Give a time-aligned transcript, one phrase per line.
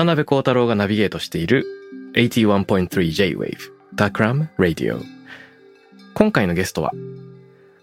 [0.00, 1.66] 渡邉康太郎がナビゲートしている
[2.14, 3.58] 81.3J-Wave
[3.96, 5.02] Takram Radio
[6.14, 6.92] 今回のゲストは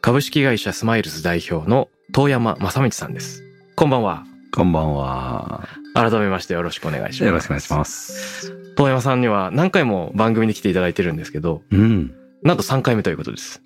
[0.02, 3.44] 株式会社スマイルズ代表の遠山正道さんです
[3.76, 5.68] こんばんはこんばんは。
[5.94, 8.52] 改めましてよろしくお願いしますよろしくお願いします。
[8.76, 12.16] 遠山さんには何回も番組に来ていただいてるんですけどうん。
[12.42, 13.62] なんと3回目ということです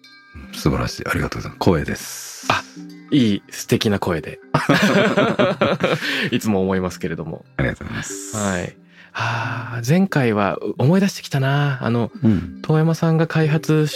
[0.51, 1.05] 素晴らしい。
[1.07, 1.63] ありがとうございます。
[1.63, 2.47] 光栄です。
[2.51, 2.61] あ
[3.11, 4.39] いい素敵な声で
[6.31, 8.37] いつも思いますけれどもありがとうございます。
[8.37, 8.75] はい
[9.13, 12.59] あー前回は思い出してきたなあのうん。
[12.61, 13.87] 遠山さんが開発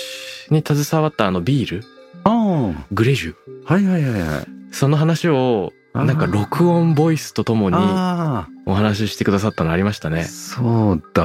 [0.49, 1.83] に携わったあのビール
[2.25, 3.73] あグレジュあ。
[3.75, 4.47] はいはいはいはい。
[4.71, 10.11] その話をなんか録音ボイスとともにあお話ししてくださったのありましたあ。
[10.11, 10.25] ね。
[10.25, 11.23] そうだ。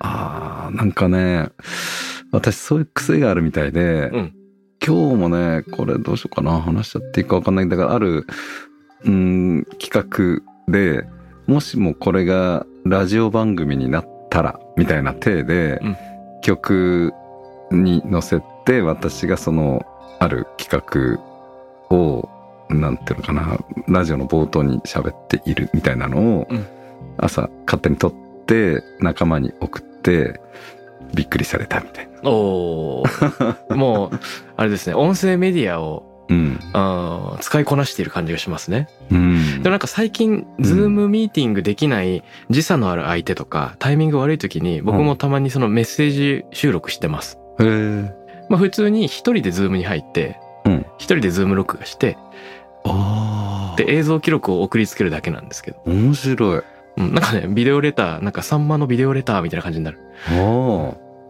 [0.00, 0.70] ああ。
[0.72, 1.48] なんかね、
[2.30, 4.34] 私そういう癖があるみたいで、うん
[4.84, 6.60] 今日もね、これどうしようかな。
[6.60, 8.26] 話しちゃっていいかわかんないんだから、ある、
[9.04, 11.06] うん、企画で、
[11.46, 15.96] もしもこれがラジオ番組になったら、みたいな体で、うん
[16.40, 17.12] 曲
[17.72, 19.84] に乗せて、私がその、
[20.20, 20.70] ある企
[21.90, 22.28] 画を、
[22.70, 26.66] なんていうのかな、ラジオの冒頭に喋っているみたいなのを、うん
[27.18, 28.12] 朝勝手に撮っ
[28.46, 30.40] て、仲間に送って、
[31.14, 32.07] びっくりされたみたいな。
[32.24, 34.20] おーもう、
[34.56, 36.60] あれですね、音声メディアをうん。
[36.74, 38.88] あー使いこなしている感じがしますね。
[39.10, 39.62] うん。
[39.62, 47.38] でもなんか最近、ズームミーティングできない時差のある相手とか、タイミング悪い時に僕もたまにそのメッセージ収録してます。
[47.60, 48.14] へえ。
[48.50, 52.18] まあ普通に一人でズームに入って、うん一人でズーム録画して。
[53.76, 55.78] で映像記録を送りつけるだけなんですけど。
[55.86, 56.62] 面白い。
[56.98, 59.98] うん、なんかね、ビデオレター、なんかサンマのビデオレターみたいな感じになる。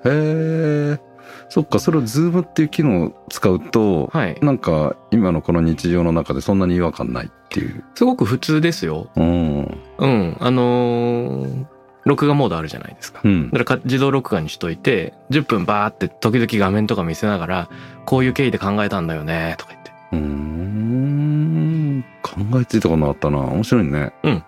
[0.08, 1.00] へえ。
[1.48, 4.38] そっか、それをズームっていう機能を使うと、はい。
[4.42, 7.84] なんか今のこの日常の中でそんなに違和感ないっていう。
[7.94, 9.08] すごく普通ですよ。
[9.16, 9.78] うん。
[9.98, 10.36] うん。
[10.40, 11.66] あのー
[12.04, 13.20] 録画モードあるじゃないですか。
[13.22, 13.52] うんだ。
[13.52, 17.68] からか自動録画にしといて、10分バーって時々画面とか見せながら、
[18.06, 19.92] こういう経緯で考えたんだよね、とか言って。
[20.12, 22.04] うーん。
[22.22, 23.38] 考えついたことなかったな。
[23.40, 24.12] 面白いね。
[24.22, 24.42] うん。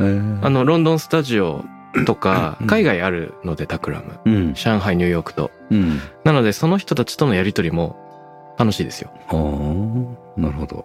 [0.00, 1.64] えー、あの、ロンドンスタジオ
[2.06, 4.18] とかうん、海外あるので、タクラム。
[4.24, 4.54] うん。
[4.54, 5.50] 上海、ニューヨークと。
[5.70, 6.00] うん。
[6.24, 7.96] なので、その人たちとのやりとりも
[8.58, 9.10] 楽しいですよ。
[9.28, 10.84] ああ、なるほど。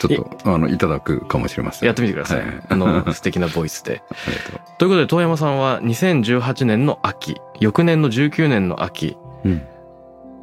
[0.00, 1.86] ちょっと、あの、いただくかもしれません。
[1.86, 2.38] やってみてください。
[2.40, 4.02] はいあの、素敵なボイスで。
[4.78, 9.48] とということで、遠山さんは2018年の秋、翌年の19年の秋う。
[9.48, 9.62] うん。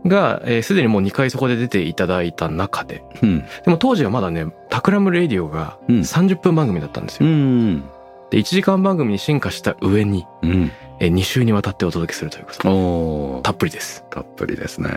[0.05, 3.39] が、えーすでにもう2回そこで出ていただいた中で、うん。
[3.39, 7.33] でも当時はまだね、タクラムレディオがうん30分番組だったんですうよ。
[7.33, 7.83] ん。
[8.29, 10.71] で、1時間番組に進化した上に、うん。
[10.99, 14.03] え2週にわたってお届けするということたっぷりです。
[14.09, 14.89] たっぷりですね。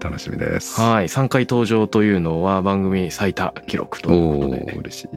[0.00, 0.80] 楽しみです。
[0.80, 1.08] はい。
[1.08, 5.08] 3回登場というのは番組最多記録というおことで、嬉しい。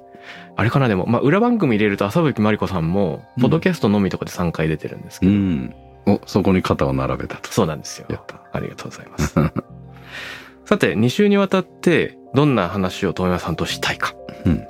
[0.56, 5.76] あれかなでも、まあ、裏番組入れると浅吹まりこさんも、うんポッドキャストのみとかで3回出てるんですけど、うん。
[6.06, 7.52] お、そこに肩を並べたと。
[7.52, 8.08] そうなんですよ。
[8.10, 8.42] やった。
[8.52, 9.36] ありがとうございます。
[10.66, 14.14] さて、2週にわたって、どんな話を富山さんとしたいか。
[14.46, 14.68] うん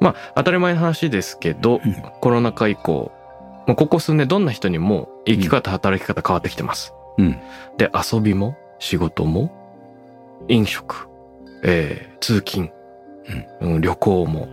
[0.00, 3.12] まあ、当たり前の話ですけど、うんコロナ禍以降、
[3.66, 6.94] もうここ数年どんな人にも生き方、働き方変わってきてます。
[7.18, 7.36] うん。
[7.76, 9.52] で、遊びも、仕事も、
[10.48, 11.08] 飲食、
[11.64, 12.70] えー通勤、
[13.60, 14.48] うん旅行も、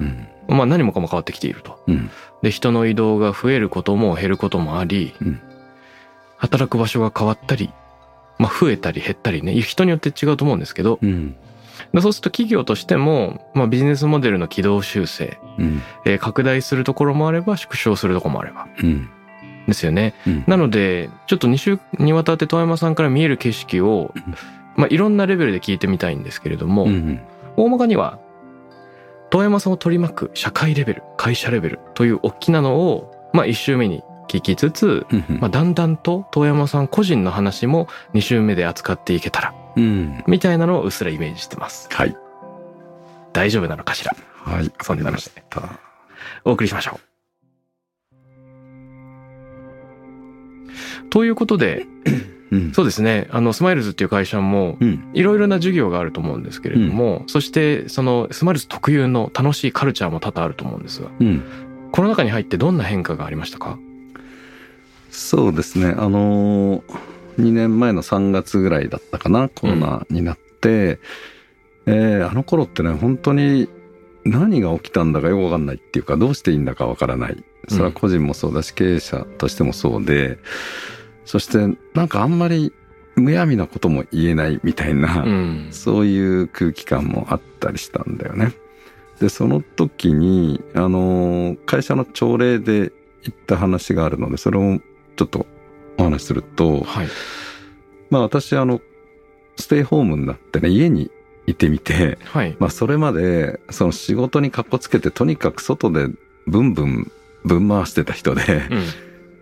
[0.00, 0.28] うん。
[0.48, 1.78] まあ何もかも変わってきていると。
[1.86, 2.10] うん。
[2.42, 5.40] で、人の移動が増えることも減ることもあり、うん
[6.36, 7.70] 働く場所が変わったり、
[8.38, 11.36] まあ増えたり減ったりね、人によって違うと思うんですけど、うん。
[11.92, 15.82] でそうすると企業としても、まあビジネスモデルの軌道修正、うん。
[16.04, 18.68] えー拡大するところもあれば縮小するところもあれば。
[18.82, 19.08] うん。
[19.66, 20.14] ですよね。
[20.26, 24.34] うんなので、ちょっと2週にわたって遠山さんから見える景色をうん、
[24.76, 27.20] まあいろんなレベルで聞いてみたいんですけれども、うん。
[27.56, 28.18] 大まかには、
[29.30, 35.06] 遠山さんを取り巻く社会レベル、会社レベルという大きなのを、まあ一週目に聞きつつ、
[35.40, 40.22] まあ、だんだんと遠山さん個人の話も2週目で扱っていけたらうん。
[40.26, 41.88] みたいなのをうっすらイメージしてます。
[41.90, 42.16] はい。
[43.32, 44.16] 大丈夫なのかしら？
[44.34, 44.70] はい。
[44.82, 45.78] そんな話でた。
[46.44, 46.98] お送りしましょ
[51.02, 51.08] う。
[51.10, 51.86] ということで
[52.50, 52.72] うん。
[52.72, 53.28] そうですね。
[53.30, 55.10] あのスマイルズっていう会社もうん。
[55.14, 61.42] いろいろな事業があると思うんですけれども、そしてそのスマイルズ特有の楽しいカルチャーも多々あると思うんですがうん。
[61.92, 63.78] コロナ禍に入ってどんな変化がありましたか？
[65.10, 65.94] そうですね。
[65.96, 66.82] あのー、
[67.40, 71.00] 2年前の3月ぐらいだったかなコロナになって、
[71.86, 73.68] えーあの頃ってね本当に
[74.24, 77.44] 何が起きたんだかよくわかんないっていうかどうしていいんだかわからない。
[77.68, 80.38] それは個人もそうだし経営者としてもそうで。
[81.24, 81.58] そして
[81.94, 82.72] なんかあんまり
[83.16, 85.68] むやみなことも言えないみたいな、うん。
[85.70, 88.52] そういう空気感もあったりしたんだよね。
[89.20, 94.80] で、その時に、あの、会社の朝礼で言った話があるので、それを
[95.16, 95.46] ちょっと
[96.00, 97.08] お話しすると、はい。
[98.10, 98.80] まあ私、あの、
[99.56, 101.10] ステイホームになってね、家に
[101.46, 102.56] いてみて、はい。
[102.58, 106.08] まあそれまで、その仕事にかっこつけて、とにかく外で
[106.46, 107.12] ブンブン、
[107.44, 108.82] ぶん回してた人で、うん。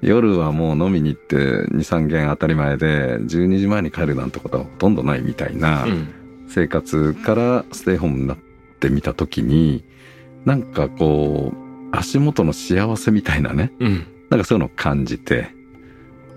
[0.00, 6.14] 夜はもう飲みに行って2、3軒当たり前で、12時前に帰るなんてことはほとんどないみたいな、うん。
[6.48, 8.38] 生活からステイホームになっ
[8.80, 9.84] てみた時に
[10.44, 14.06] なんかこう足元の幸せみたいなねうん。
[14.30, 15.50] なんかそういうのを感じて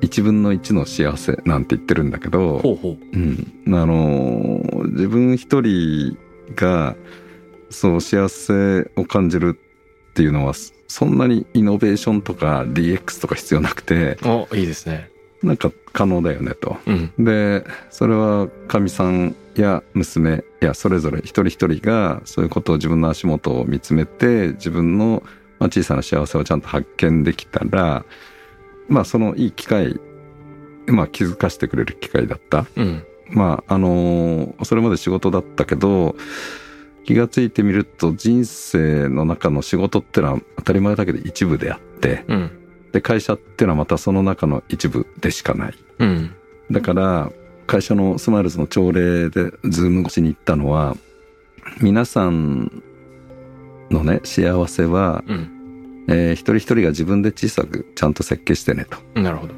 [0.01, 2.98] 1分の1の幸せなんて言ってるんだけど、ほうほう。
[3.13, 4.62] うん、あのー
[4.92, 6.18] 自分一人
[6.56, 6.95] が
[7.69, 9.57] そう幸せを感じる
[10.09, 10.53] っていうのは
[10.88, 15.09] そんなにイノベーションとか DX とか必要なくておいいですね。
[15.42, 16.77] なんか可能だよねと。
[16.86, 17.13] うん。
[17.18, 25.24] でそれはかみさんや娘やそれぞれ一人一人がそういうことを自分の足元を見つめて自分の
[25.59, 28.06] まあ小さな幸せをちゃんと発見できたら
[28.92, 30.00] まあそのいい機会
[30.88, 32.66] まあ気づかせてくれる機会だった。
[32.76, 36.18] うんまああのそれまで仕事だったけど
[37.06, 42.52] 気がついてみると人生の中の仕事ってのは当たり前だけど一部であってうん
[42.92, 45.74] で会社ってのはまたその中の一部でしかない。
[46.00, 46.36] うん
[46.70, 47.32] だから
[47.68, 50.98] 会社のスマイルズの朝礼でズーム越しに行ったのは
[51.80, 52.84] 皆さん
[53.90, 55.61] のね幸せは、うん
[56.07, 59.19] えー一人一人が自分で小さくちゃんと設計してねと。
[59.19, 59.53] なるほど。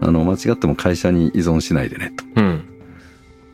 [0.00, 2.24] あの間違っても会社に依存しないでねと。
[2.40, 2.64] うん。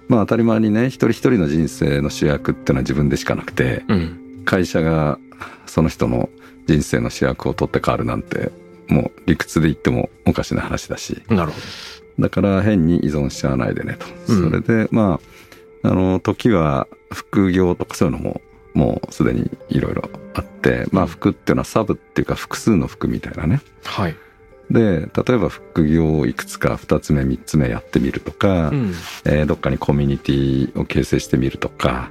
[0.09, 4.43] まあ当たり前にね一人一人の人生の主役ってのは自分でしかなくてうん。
[4.45, 5.19] 会社が
[5.67, 6.29] その人の
[6.67, 8.51] 人生の主役を取って変わるなんて
[8.89, 11.23] もう理屈で言ってもおかしな話だし。
[11.29, 11.59] なるほ
[12.21, 14.07] だから変に依存しちゃわないでねと。
[14.33, 14.45] うん。
[14.45, 15.21] それで、ま
[15.83, 18.41] あ、あの、時は副業とかそういうのも、
[18.75, 23.61] もうすでにいろいろあって、まあ、服っていうのはサブっていうか複数の服みたいなね。
[23.85, 24.17] どはい。
[24.71, 28.95] で、例えば副業をいくつか2つ目、3つ目やってみるとか、うん。
[29.25, 32.11] えーどっかにコミュニティを形成してみるとか、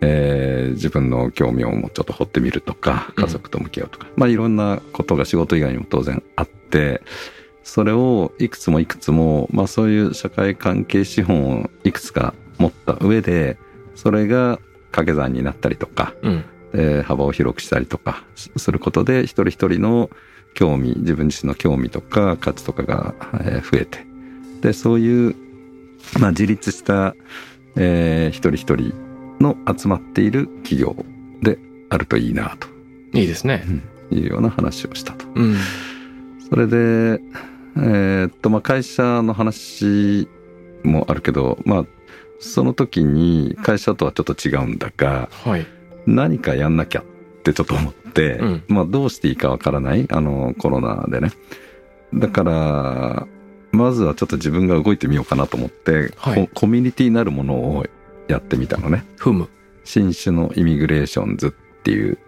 [0.00, 7.02] えー自分の興味をもうちょっと掘ってみるとか、家族と向き合うとか、まあいろんなことが仕事以外にも当然あって、
[7.62, 13.58] それをいくつもいくつも、まあそういう社会関係資本をいくつか持った上で、
[13.94, 14.58] それが
[14.90, 16.44] 掛け算になったりとか、うん。
[16.74, 20.10] えー幅を広くしたりとかすすることで、一人一人の
[20.54, 24.06] 興味、自分自身の興味とか価値とかが、えー増えて、
[24.60, 25.36] で、そういう、
[26.20, 27.14] まあ自立した、
[27.76, 28.94] えー一人一人
[29.40, 30.96] の集まっている企業
[31.42, 31.58] で
[31.90, 32.68] あるといいな、と。
[33.14, 33.64] いいですね。
[34.10, 35.26] いうような話をしたと。
[35.34, 35.56] うん。
[36.50, 37.20] それで、
[37.76, 40.28] えーっと、まあ、会社の話
[40.82, 41.84] もあるけど、まあ、
[42.38, 45.66] その時に会社とはちょっと違うんだが、はい。
[46.06, 47.04] 何かやんなきゃっ
[47.42, 48.64] てちょっと思って、うん。
[48.68, 51.32] まあ、どうしていいかわからない、あの、コロナでね。
[52.14, 53.26] だから、
[53.72, 56.48] まずはちょっと自分が動いてみようかなと思って、はい。
[56.48, 57.86] ココミュニティになるものを
[58.28, 59.04] やってみたのね。
[59.16, 59.48] ふむ。
[59.84, 61.50] 新種のイミグレーションズっ
[61.82, 62.18] ていう、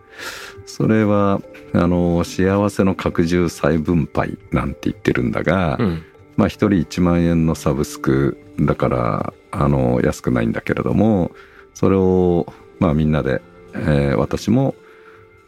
[0.66, 1.40] それは、
[1.72, 6.02] あの、幸せの拡充再分配なんて言ってるんだが、うん
[6.36, 11.32] まあ一人1万円のサブスクだから、あの、安くないんだけれども、
[11.74, 13.42] それを、まあみんなで、
[13.74, 14.74] えー私も、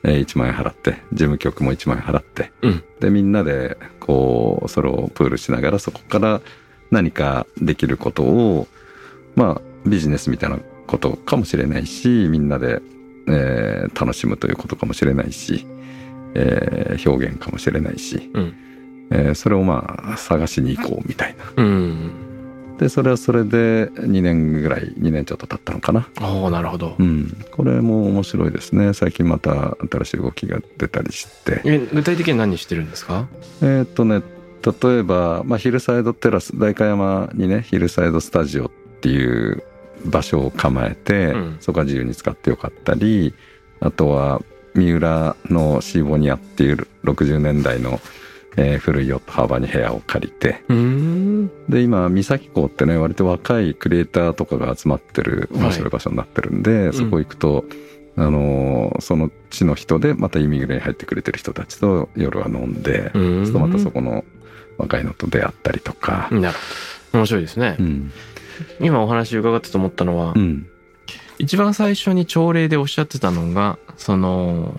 [0.04, 2.84] えー1万円払って、事務局も1万円払って、うん。
[3.00, 6.40] で、みんなで、こう、それをプールしながら、そこから
[6.90, 8.66] 何かできることを、
[9.36, 12.80] まあ、ビジネスみたいなことかもしれないし、みんなで、
[13.28, 15.66] えー楽しむということかもしれないし、
[16.34, 18.54] えー表現かもしれないし、うん
[19.12, 21.62] えーそれをまあ、探しに行こうみたいな。
[21.62, 22.10] うん。
[22.78, 26.08] でそれはそれで2年ぐらい2年ちょっと経ったのかな。
[26.20, 26.96] おおなるほど。
[26.98, 27.36] うん。
[27.52, 28.92] これも面白いですね。
[28.94, 31.60] 最近また新しい動きが出たりして。
[31.64, 33.28] え具体的に何してるんですか？
[33.60, 34.22] えーっとね
[34.64, 39.62] 例えば、まあ、ヒルサイドテラス代官山にねヒルサイドスタジオっていう
[40.06, 41.56] 場所を構えて、うん。
[41.60, 43.34] そこは自由に使ってよかったり
[43.80, 44.40] あとは
[44.74, 48.00] 三浦のシーボニアっていう60年代の、
[48.56, 50.62] えー古いヨットハーバーに部屋を借りて
[51.68, 57.64] で今三崎港ってね割と若いクリエイターとかが集まってる面白い場所になってるんで、そこ行くと、
[58.16, 64.24] あのーその地の人でまたイミグレに入ってくれてる人たちと夜は飲んで、とまたそこの
[64.78, 66.28] 若いのと出会ったりとか。
[66.30, 66.58] なる
[67.12, 68.12] 面白いですね、うん。
[68.80, 70.66] 今お話伺ってと思ったのは、うん。
[71.38, 74.78] 一番最初に朝礼でおっしゃってたのがその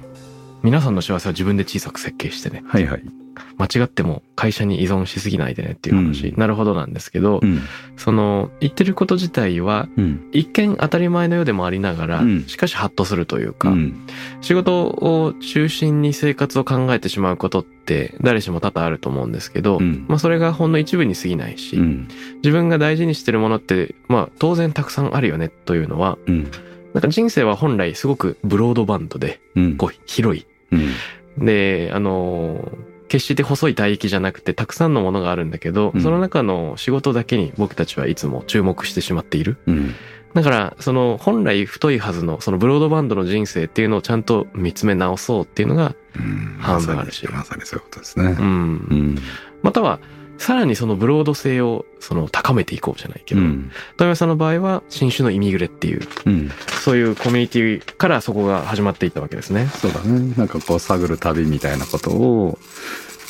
[0.62, 3.23] 皆さんの幸せは自分で小さく設計してねはいはい。
[3.58, 7.62] 間違っても会社に依存しすぎないでねっていう話、うんなるほどなんですけど、うん。
[7.98, 10.30] その言ってること自体はうん。
[10.32, 14.08] 一見当たり前のようでもありながら、うんしかしハッとするというか、うん。
[14.42, 22.08] 仕事を中心に生活を考えてしまうことって誰しも多々あると思うんですけど、うんまあそれがほんの一部に過ぎないし、うん。
[22.38, 26.52] 自分が大事にしてるものってまあ当然たくさんあるよねというのはうん。
[26.94, 29.78] なんか人生は本来すごくブロードバンドでうん。
[29.78, 31.46] こう広いうん。
[31.46, 39.58] であのー決して細い帯域じゃなくてたくさんのものがあるんだけど、うんその中の仕事だけに僕たちはいつも注目してしまっている。
[39.68, 39.94] うん。
[40.34, 46.58] だから、その本来太いはずのそのブロードバンドの人生っていうのをちゃんと見つめ直そうっていうのが、うん。
[46.60, 48.42] 半分あるしまさにそういうことですねう。。
[48.42, 49.18] うんん。
[49.62, 50.00] または、
[50.44, 53.72] さらにそのブロード性をその高めていこうじゃないけど、うん。
[53.96, 56.52] 富山さんの場合は新種のイミグレっていう、うん。
[56.84, 59.68] そういうコミュニティからそこが始まっていったわけですね。
[59.68, 60.34] そうだね。
[60.38, 62.60] なんかこう探る旅みたいなことを、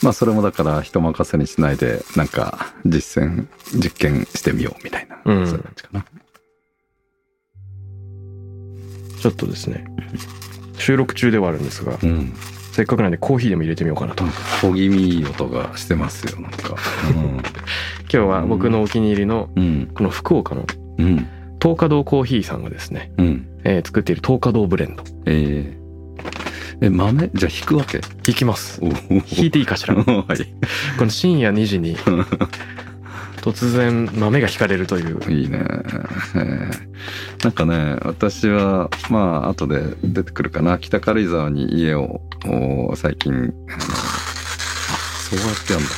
[0.01, 5.19] まあそれもだから人任せにしないで、なんか実践、実験してみようみたいな。
[5.23, 6.05] うんそういう感じかな。
[9.21, 9.85] ちょっとですね、
[10.79, 12.33] 収録中ではあるんですが、うん。
[12.73, 14.23] せっかくなんでコーヒーでも入れてみようかなと。
[14.61, 16.75] 小気味いい音がしてますよ、なんか。
[17.13, 17.43] 今
[18.09, 19.89] 日は僕のお気に入りのうん。
[19.93, 20.65] この福岡の
[20.97, 21.27] うん。
[21.61, 23.45] 東華堂コーヒーさんがですね、うん。
[23.63, 25.03] えー作っている東華堂ブレンド。
[25.27, 27.29] えー、え、豆？
[27.35, 28.01] じゃあ引くわけ？
[28.27, 28.81] 引きます。
[28.81, 29.93] お引いていいかしら。
[29.95, 30.47] こ はい。
[30.99, 31.95] の深夜2時に
[33.43, 35.31] 突然豆が引かれるという。
[35.31, 35.59] いいね。
[35.59, 36.93] えー
[37.43, 40.79] なんかね、私は、まあ、後で出てくるかな。
[40.79, 43.81] 北軽井沢に家を、お最近、あ
[45.29, 45.89] そうやってやんだ。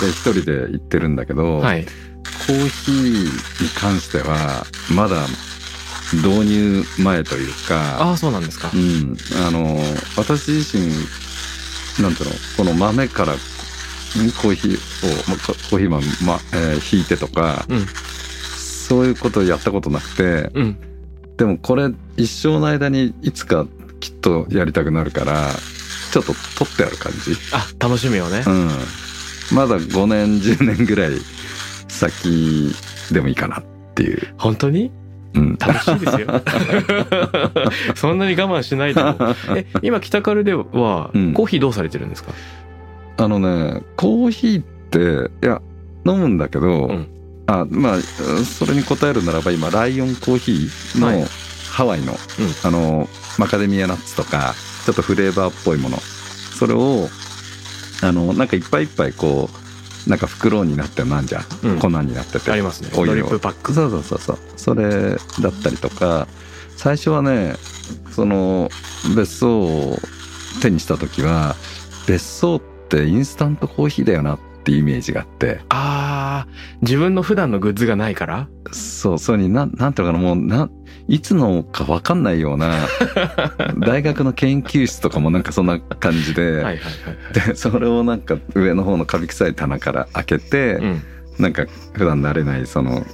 [0.00, 1.84] で、一人で行ってるんだけど、はい。
[1.84, 5.26] コーヒーに関しては、まだ
[6.12, 8.76] 導入前というか、ああ、そうなんですかう。
[8.76, 9.78] ん、あの、
[10.16, 10.88] 私自身、
[12.02, 13.36] なんていうの、この豆から、ん
[14.40, 17.86] コーヒーを、まココーヒー豆、まえー引いてとか、うん。
[17.86, 20.76] そういうことをやったことなくて、うん。
[21.36, 23.66] でもこれ一生の間にいつか
[24.00, 25.50] きっとやりたくなるから、
[26.12, 27.36] ちょっと取ってある感じ。
[27.52, 28.50] あ、楽しみをねう。
[28.50, 28.68] ん。
[29.52, 31.10] まだ5年、10年ぐらい
[31.88, 32.72] 先
[33.12, 34.34] でもいいかなっていう。
[34.38, 34.90] 本当に？
[35.34, 35.56] うん。
[35.58, 36.28] 楽しいですよ。
[37.96, 39.16] そんなに我慢しないでも。
[39.56, 42.32] え、今北カルではうんコーヒーどうされてるんですか？
[43.16, 45.62] あのね、コーヒーって、いや、
[46.04, 47.08] 飲むんだけど、うん
[47.46, 48.00] あまあ、
[48.42, 51.24] それに答えるならば今、ライオンコーヒーの、はい
[51.74, 52.14] ハワイの、
[52.62, 54.54] あの、マカデミアナッツとか、
[54.86, 55.96] ちょっとフレーバーっぽいもの。
[55.96, 57.08] それを、
[58.00, 59.50] あの、なんかいっぱいいっぱいこ
[60.06, 61.44] う、なんか袋になってなんじゃん。
[61.64, 62.52] うん粉になってて。
[62.52, 62.90] ありますね。
[62.94, 63.72] オイルをドリップパック。
[63.72, 64.38] そうそうそうそう。
[64.56, 66.28] それだったりとか、
[66.76, 67.56] 最初はね、
[68.12, 68.70] その
[69.16, 69.98] 別荘を
[70.62, 71.56] 手にした時は、
[72.06, 76.48] 別荘ってインスタントコーヒーだよなっていうイメージがあって、ああ、
[76.82, 78.48] 自分の普段のグッズがないから？
[78.72, 80.70] そう、それになん、なんていうのかな、もう、なん、
[81.08, 82.72] いつのかわかんないような、
[83.78, 86.78] 大学の研究室とかもなんかそんな感じで、はいはいはいは
[87.30, 87.48] い。
[87.48, 91.02] で、それをなんか上の方のカビ臭い棚から開けて、うん。
[91.38, 93.04] なんか普段慣れないその、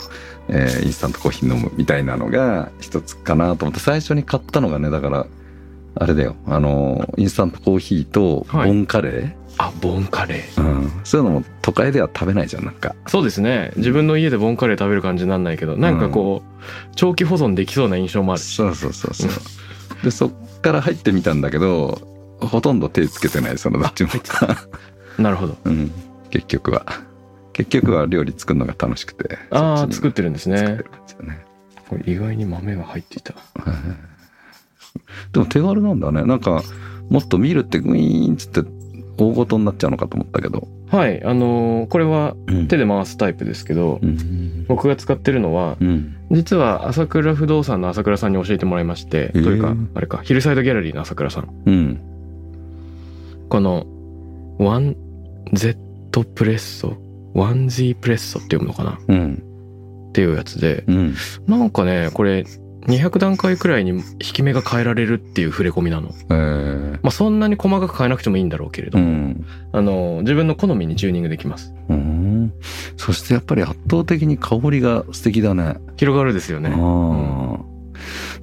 [0.49, 5.26] えーインスタントコーヒー飲むみたいなのが一つかなと思って最初に買ったのがねだから
[5.94, 6.37] あれだよ。
[6.46, 10.62] あのインスタントコーヒーとボンカレー、あ、ボンカレー。
[10.62, 13.73] うん、そういうのも都会では食べないじゃんなんかそうですね。
[13.76, 18.57] 自分の家でボンカレー食べる感じになんないけど、なんかこう、長期保存できそうな印象もあるし。
[18.57, 19.31] そうそうそうそう
[20.02, 20.31] でそっ
[20.62, 22.00] から入ってみたんだけど
[22.40, 24.11] ほとんど手つけてないそのどっちも、
[25.19, 25.57] なるほど。
[25.64, 25.93] うん、
[26.31, 26.87] 結局は
[27.52, 30.81] 結局は料理作るのが楽しくてああ、作ってるんですねね
[31.88, 33.35] これ意外に豆が入っていた。
[35.33, 36.25] でも手軽なんだね。
[36.25, 36.62] なんか、
[37.11, 38.62] もっと見るってグイーンっつって
[39.21, 40.67] 大ごとになっちゃうのかと思ったけど。
[40.89, 44.65] はいあのーこれはうん手で回すタイプですけど、うん。
[44.67, 46.17] 僕が使ってるのはうん。
[46.31, 52.00] 実は朝倉不動産の朝倉さんに教えてもらいまして、へーというかあれかヒルサイドギャラリーの朝倉さんうん。
[53.49, 53.87] この
[54.59, 56.97] 1Z プレッソ
[57.35, 58.99] 1Z プレッソって読むのかな？
[59.07, 59.43] うん。
[60.11, 61.15] っていうやつでうん。
[61.47, 62.45] なんかねこれ
[62.87, 66.92] 200段階くらいに引き目が変えられるっていう触れ込みなのえー。
[67.02, 69.46] まあそんなに細かく変えなくてもいいんだろうけれども、うん。
[69.72, 72.52] あの自分の好みにチューニングできますうん。
[72.96, 75.76] そしてやっぱり圧倒的に香りが素敵だね。
[75.96, 76.70] 広がるですよね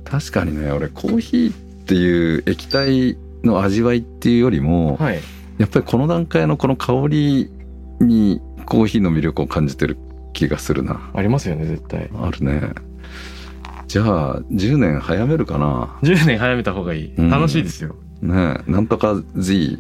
[0.04, 5.20] 確かにね、俺コーヒーっていう液体の味わいっていうよりも、はい
[5.58, 7.52] やっぱりこの段階のこの香り
[8.00, 9.98] にコーヒーの魅力を感じてる
[10.34, 11.12] 気がするな。
[11.16, 12.62] ありますよね絶対あるね。
[13.88, 15.98] じゃあ、10年早めるかな。
[16.04, 19.80] 10年早めた方がいいうん楽しいですよ、ねえなんとか Z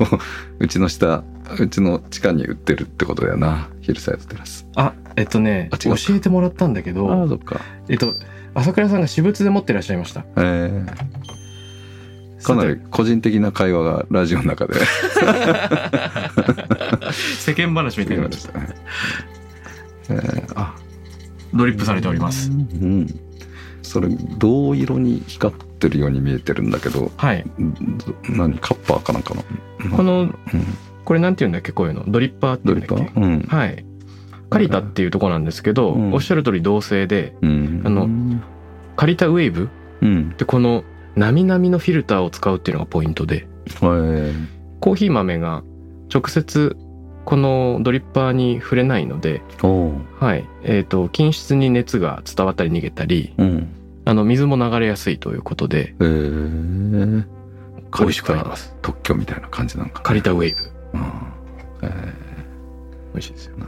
[0.00, 0.18] を
[0.60, 1.24] うちの下、
[1.58, 3.68] うちの地下に売ってるってことだよな。
[3.80, 4.66] ヒルサイドテラス。
[4.76, 7.60] あえっとね教えてもらったんだけああ、どそっか。
[7.88, 8.14] えっと
[8.54, 14.74] 朝倉さんが私物で持ってらっしゃいましたええかなり個人的な会話がラジオの中で
[17.38, 18.68] 世間話みたいになっちゃった ね。
[20.10, 20.74] えーあ、
[21.54, 23.06] ドリップされておりますうん。
[23.82, 27.44] それ、銅色に光ってるように見えてるんだけど、はい
[28.06, 29.44] ど何カッパーかなんかの？
[29.96, 30.32] このうん、
[31.04, 32.04] これなんて言うんだっけこういうの？
[32.06, 33.20] ドリッパーってド言うんだっけ？
[33.20, 33.40] うん。
[33.42, 33.84] はい
[34.50, 37.82] 借りたっていうところなんですけど、うんおっしゃる通り同性でうん。
[37.84, 38.08] あの
[38.96, 39.68] 借りたウェーブ
[40.00, 40.36] うん。
[40.36, 40.84] でこの
[41.16, 44.46] なみなみのフィルターを使うっていうのがポイントでえー
[44.80, 45.62] コーヒー豆が
[46.12, 46.76] 直接
[47.24, 49.42] このドリッパーに触れないので、
[50.20, 50.44] はい。
[50.62, 53.68] えー、と均質に熱が伝わったり逃げたりうん。
[54.04, 56.04] あの水も流れやすいということでえ。
[56.04, 57.24] ー、
[57.98, 58.74] 美味しくなります。
[58.82, 60.00] 特許みたいな感じなんかな。
[60.00, 60.70] 借りたウェーブ。
[60.94, 61.02] うん
[61.82, 61.88] え。
[63.14, 63.56] 美味しいですよ。
[63.56, 63.62] ー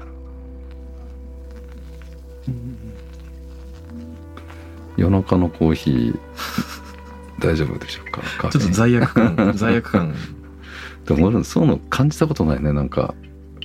[4.97, 6.19] 夜中のコーヒー
[7.41, 8.51] 大丈夫でしょうか？
[8.51, 10.15] ちょっと罪悪感罪悪感。
[11.07, 12.73] でも俺そういうの感じたことないね。
[12.73, 13.15] なんか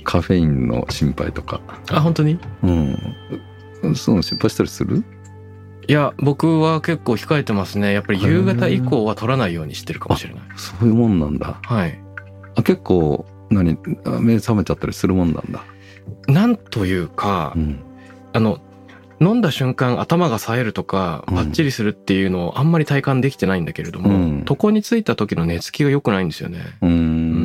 [0.04, 1.60] カフェインの心配とか。
[1.90, 2.38] あ本当に？
[2.62, 3.96] うん。
[3.96, 5.04] そうの心配したりする？
[5.88, 7.92] いや僕は結構控えてますね。
[7.92, 10.42] やっぱり夕方以降は取らないようにしてるかもしれない。
[10.56, 11.58] そういうもんなんだ。
[11.62, 12.00] はい。
[12.54, 15.64] あ結構何あ目覚めちゃったりするもんなんだ。
[16.28, 17.80] なんというか、うん。
[18.32, 18.60] あの
[19.20, 21.34] 飲んだ瞬間頭が冴えるとかうん。
[21.34, 24.44] バッチリするっていうのをあんまり体感できてないんだけれども、うん。
[24.48, 26.60] 床についた時の寝つきが良くないんですよね。
[26.82, 27.39] うん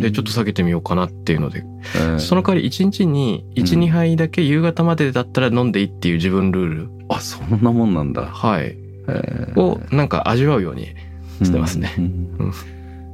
[0.00, 3.90] でちょっと下げてみようかなっていうので、えーその代わり1日に12、うん。
[3.90, 8.76] 杯だけ夕方までだったら飲んでいいっていう自分ルール、あそんなもんなんだ、はい、
[9.08, 9.60] えー。
[9.60, 10.94] をなんか味わうように
[11.42, 11.94] してますね。
[11.98, 12.52] うん。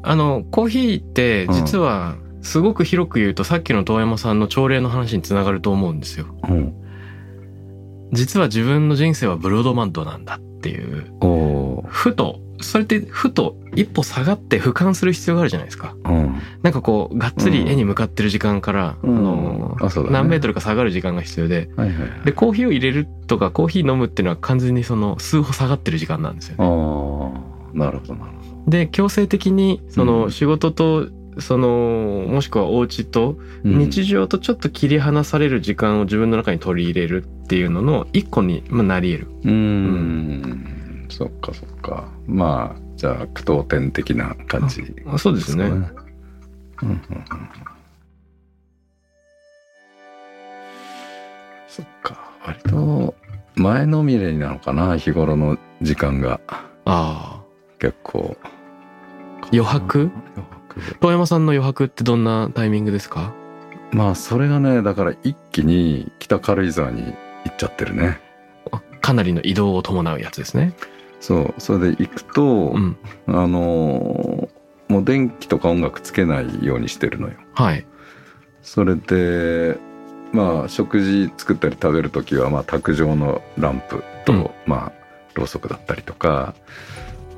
[0.03, 6.27] あのコーヒーって実はすごく広く言うとさっきの遠山さんの朝礼の話につながると思うんですよ。
[6.49, 6.75] うん。
[8.13, 11.13] 実は自分の人生はブロードマンドなんだっていう。
[11.87, 15.95] ふとそれってふと一歩下がって俯瞰する必要があるじゃないですか。
[16.05, 16.35] うん。
[16.63, 19.17] なんかこうがっつり絵に向かってる時間から、うん。
[19.19, 20.11] あのね。
[20.11, 22.21] 何メートルか下がる時間が必要ではいはいはい。
[22.25, 26.69] でコーヒーを入れるとかコーヒー飲むっていうのは完全にその数歩下がってる時間なんですよあね。
[27.75, 28.33] あなるほどなる
[28.65, 30.31] ほで強制的にそうのん。
[30.31, 39.29] 仕事とそのもしくはお家とど、うん日常とちょっと切り離される時間を自分の中に取り入れるっていうのの一個にまあなり得る。
[39.45, 40.82] うーん
[41.13, 42.09] そっかそっか。
[42.27, 45.65] まあじゃあ句読点的な感じあそうですね。
[45.65, 47.01] うんうんうん。
[51.69, 52.33] そっか。
[52.45, 53.15] 割と
[53.55, 56.41] 前のめりなのかな日頃の時間が。
[56.85, 57.43] ああ。
[57.79, 58.37] 結構。
[59.53, 60.11] 余白？
[61.01, 63.35] 遠山さんの余白ってどんなタイミングですか？
[63.93, 67.11] まあそれがねだから一気に北軽井沢に行
[67.51, 68.19] っちゃってるね。
[68.71, 70.73] あかなりの移動を伴うやつですね。
[71.23, 72.97] そうそれで行くと、うん。
[73.29, 77.87] あのーもう電気とか音楽つけないようにしてるのよはい。
[78.61, 79.79] それで
[80.33, 84.93] まあ食事作ったり食べる時はまあ卓上のランプと、うんまあ
[85.35, 86.55] ろうそくだったりとか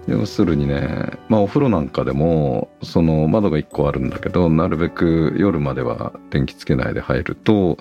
[0.09, 7.79] 要するにねまあお風呂なんかでもその窓が1個あるんだけどなるべく夜までは電気つけないで入ると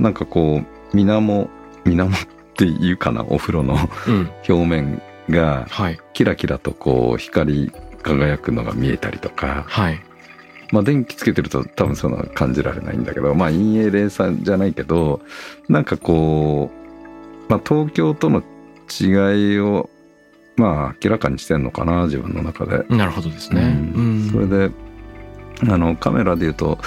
[0.00, 1.48] なんかこう水面
[1.84, 2.10] 水面っ
[2.56, 3.76] ていうかなお風呂の
[4.08, 4.30] うん。
[4.48, 5.00] 表面
[5.30, 5.98] がはい。
[6.12, 10.00] キラキラとこう光り輝くのが見えたりとかはい。
[10.72, 15.20] まあ電気つけてると多分そんな感じられないんだけど、まあ陰影連鎖じゃないけど、
[15.68, 16.70] なんかこ
[17.48, 18.42] う、まあ東京との
[19.00, 19.88] 違いを、
[20.56, 22.84] まあ明らかにしてんのかな、自分の中で。
[22.88, 23.62] なるほどですね。
[23.94, 24.70] うんそれで、
[25.68, 26.78] あのカメラで言うと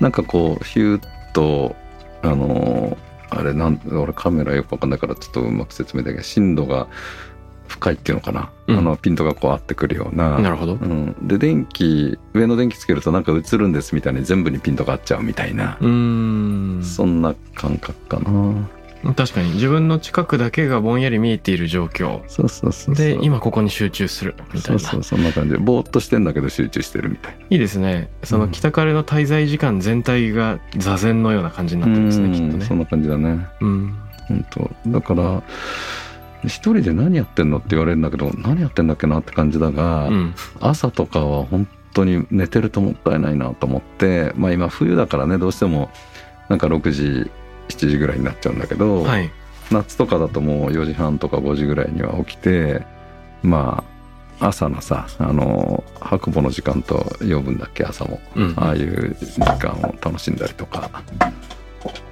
[0.00, 1.74] なんかこうヒューッと
[2.22, 2.96] あの
[3.30, 6.86] あれなん俺カメラよくわかんないからちょっとうまく説明できない深度が
[7.68, 8.78] 深いっていうのかな、うん。
[8.78, 10.38] あのピントがこう合ってくるような。
[10.38, 10.74] なるほど。
[10.74, 16.82] うん、で電気上の電気つけるとなんか映るんですみたいに全部にピントが合っちゃうみたいな、うーん。
[16.82, 18.68] そんな感覚かな。
[19.14, 19.50] 確かに。
[19.50, 22.22] 自分の近くだけがぼんやり見えている状況。
[22.26, 24.78] そうそうそうで今ここに集中するみたいな。
[24.78, 25.50] そうそうそんな感じ。
[25.50, 27.46] でぼーっとしてんだけど集中してるみたいな。
[27.50, 28.08] いいですね。
[28.22, 32.64] その北カレの滞在時間全体が座禅のような感じになってますねきっとね。
[32.64, 33.46] そんな感じだね。
[33.60, 33.94] うん。
[34.26, 34.70] 本当。
[34.86, 35.42] だから
[36.46, 40.34] 一人で何やってんのって言われるんだけど何やってんだっけなって感じだが、うん。
[40.60, 45.90] 朝とかは本当に寝てるともったいないなと思ってまあ今冬だからねどうしても
[46.48, 47.30] なんか6時
[47.68, 49.30] 7時ぐらいになっちゃうんだけど、はい。
[49.70, 52.84] 夏とかだともう4時半とか5時ぐらいには起きて
[53.42, 53.82] ま
[54.38, 58.20] あ朝のさあの白母の時間と養分だっけ朝も。
[58.34, 58.54] うん。
[58.56, 60.90] ああいう時間を楽しんだりとか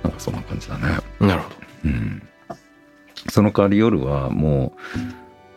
[0.02, 0.98] なんかそんな感じだね。
[1.20, 1.56] なるほど。
[1.84, 2.22] うん
[3.28, 4.72] その代わり夜はも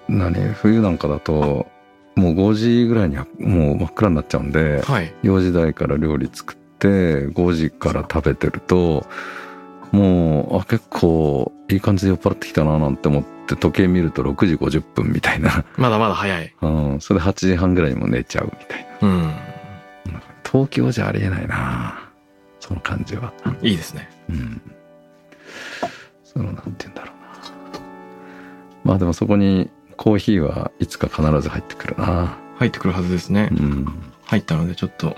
[0.09, 1.67] う何冬なんかだと
[2.15, 9.05] もう5時ぐらいにはもう真っ暗になっちゃうんではい4時台から料理作って5時から食べてると
[9.91, 22.05] もうあ結構いい感じで酔っ払ってきたななんて思って時計見ると6時50分みたいな、まだまだ早い うん、それで8時半ぐらいにも寝ちゃうみたいうんな東京じゃありえないな
[22.59, 23.31] その感じは。
[23.61, 24.61] いいですねうん。
[26.23, 27.14] そのなんて言うんだろうな。
[28.85, 32.37] まあでもそこにコーヒーはいつか必ず入ってくるな。
[32.57, 33.85] 入ってくるはずですねうん。
[34.23, 35.15] 入ったのでちょっと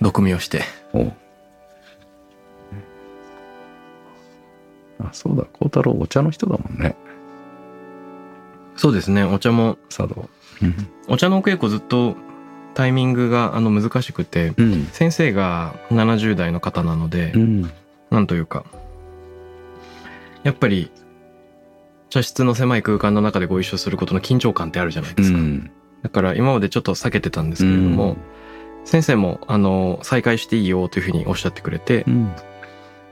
[0.00, 0.62] 毒味をして
[0.92, 1.12] お
[4.98, 6.96] あ、そうだ、孝太郎お茶の人だもんね。
[8.76, 10.28] そうですねお茶も茶道。
[10.62, 10.74] うん。
[11.08, 12.16] お茶のお稽古ずっと
[12.74, 14.86] タイミングがあの難しくてうん。
[14.86, 17.70] 先生が70代の方なので、うん。
[18.10, 18.64] なんというか
[20.42, 20.90] やっぱり
[22.08, 25.70] 茶室の狭い空間の中でご一緒することの緊張感ってあるじゃないですか、うん。
[26.02, 28.16] だから今までちょっと避けてたんですけれども、
[28.84, 32.32] 先生もあの再開していいよというふうにおっしゃってくれて、うん。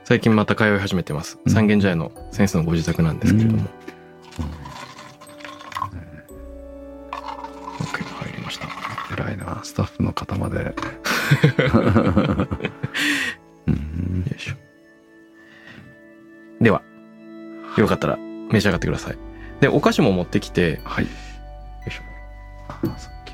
[0.05, 1.39] 最近また通い始めてます。
[1.45, 1.53] うん。
[1.53, 3.63] 三軒茶屋の先生のご自宅なんですけれども、
[7.79, 8.69] OK 入りました。
[9.13, 10.75] 偉いな、スタッフの方まで。
[13.67, 14.25] うん。
[14.27, 14.55] よいしょ。
[16.61, 16.83] では
[17.77, 18.19] よかったら
[18.51, 19.19] 召し上がってください
[19.61, 21.05] でお菓子も持ってきてはい。
[21.05, 21.11] よ
[21.87, 22.03] いしょ
[22.69, 23.33] あさっき。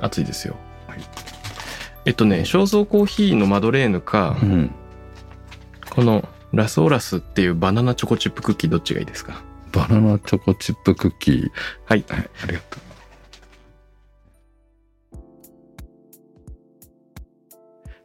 [0.00, 0.98] 熱いですよ、はい
[2.06, 4.70] えっとね肖像コーヒーのマドレーヌか、うん。
[5.88, 9.42] このラスオラスっていうバナナチョコチップクッキーどっちがいいですか？
[9.72, 11.50] バナナチョコチップクッキー。
[11.86, 12.80] はいはい、ありがとう。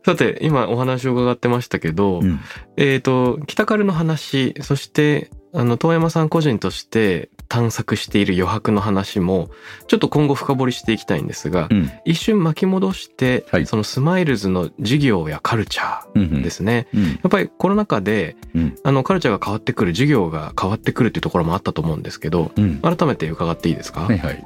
[0.05, 2.39] さて今お話を伺ってましたけど、うん
[2.77, 9.49] えっ、と北軽の話そしてあの遠山さん個人として探索している余白の話も
[9.87, 11.91] ちょっと今後深掘りしていきたいんですが、うん。
[12.05, 17.03] 一瞬巻き戻して、はいそのスマイルズの事業やカルチャうんーですね、うん。
[17.03, 18.75] やっぱりコロナ禍でうん。
[18.83, 22.79] あのカルチャーが変わってくる事業が変わってくるっていうところもあったと思うんですけどうん。
[22.81, 24.45] 改めて伺っていいですか、はいはい。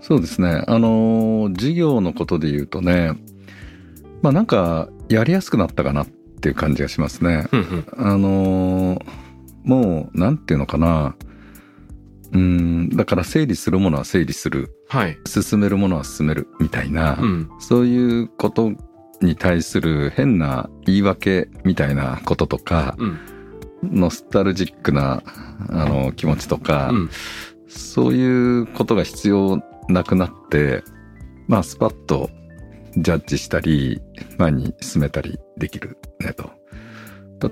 [0.00, 0.64] そうですね。
[0.66, 3.12] あのー、事業のことで言うとね、
[4.20, 7.46] まあなんか、やりやすくなったかなっていう感じがしますね。
[7.52, 9.23] うんうんあのー、
[9.64, 11.16] もう、なんていうのかな。
[12.32, 14.74] うん、だから整理するものは整理する。
[14.88, 16.48] はい、進めるものは進める。
[16.60, 18.72] みたいな、うん、そういうこと
[19.20, 23.18] に対する変な言い訳みたいなこととか、うん
[23.92, 25.22] ノスタルジックな、
[25.68, 27.10] あの、気持ちとか、うん
[27.74, 30.84] そういうことが必要なくなって、
[31.48, 32.30] まあ、スパッと
[32.96, 34.00] ジャッジしたり、
[34.38, 36.50] 前に進めたりできるねと。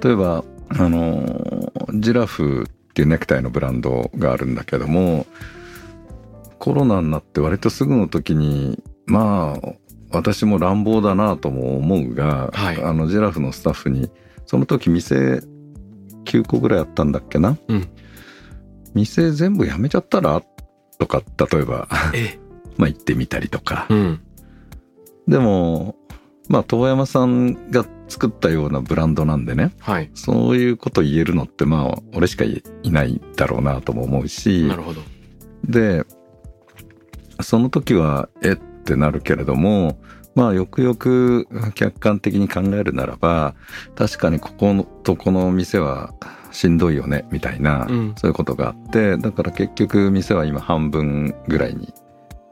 [0.04, 0.44] 例えば、
[0.78, 5.26] あの、ジラフっていうネクタイのブランドがあるんだけども、
[6.58, 9.72] コロナになって割とすぐの時に、まあ、
[10.10, 12.82] 私も乱暴だなとも思うが、はい。
[12.82, 14.10] あの、ジラフのスタッフに、
[14.46, 15.42] その時店
[16.24, 17.88] 9個ぐらいあったんだっけな、うん。
[18.94, 20.42] 店全部やめちゃったら？
[20.98, 22.38] とか、例えば、え
[22.76, 23.86] まあ言ってみたりとか。
[23.90, 24.20] うん。
[25.26, 25.96] でも、
[26.48, 30.10] まあ、遠山さんが作ったようなブランドなんでね、はい。
[30.12, 34.64] そういうこと言えるのって、まあ、俺しかいないだろうなとも思うし。
[34.64, 35.00] な、るほど。
[35.64, 36.04] で、
[37.40, 39.98] その時は、えってなるけれども、
[40.34, 43.54] まあ、よくよく客観的に考えるならば、
[43.94, 46.12] 確かにここのとこの店は
[46.50, 48.14] しんどいよね、みたいな、うん。
[48.18, 51.94] そういうことがあって、だから結局店は今半分ぐらいに、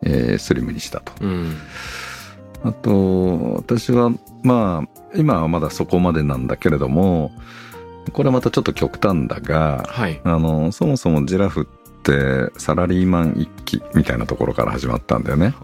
[0.03, 1.13] えースリムにしたと。
[1.21, 1.57] うん
[2.63, 4.11] あと私は
[4.43, 7.33] まあ今はまだそこまでなんだけれども
[8.13, 10.21] これまたちょっと極端だがはい。
[10.25, 15.55] あのそもそもジラフってサラリーマン一揆みたいなところから始まったんだよね。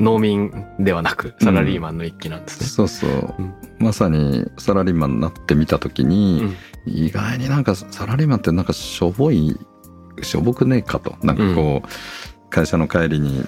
[0.00, 2.66] 農民ではなく、サラリーマンの一揆なんですね。
[2.66, 3.54] そうそう、うん。
[3.78, 6.42] まさにサラリーマンになってみた時に、
[6.86, 6.92] うん。
[6.92, 9.58] 意外になんかサラリーマンってなんかしょぼい
[10.22, 11.16] しょぼくねえかと。
[11.22, 13.44] なんかこう、会社の帰りに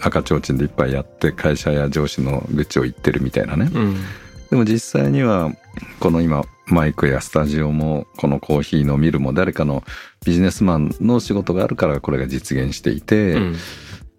[0.00, 3.96] 赤ちょうちんでいっぱいやって会社や上司の愚痴を言ってるみたいなね、うん。
[4.50, 5.52] でも実際には
[6.00, 9.82] この今マイクやスタジオもこのコーヒーのミルも誰かの
[10.24, 13.56] ビジネスマンの仕事があるからこれが実現していて、うん。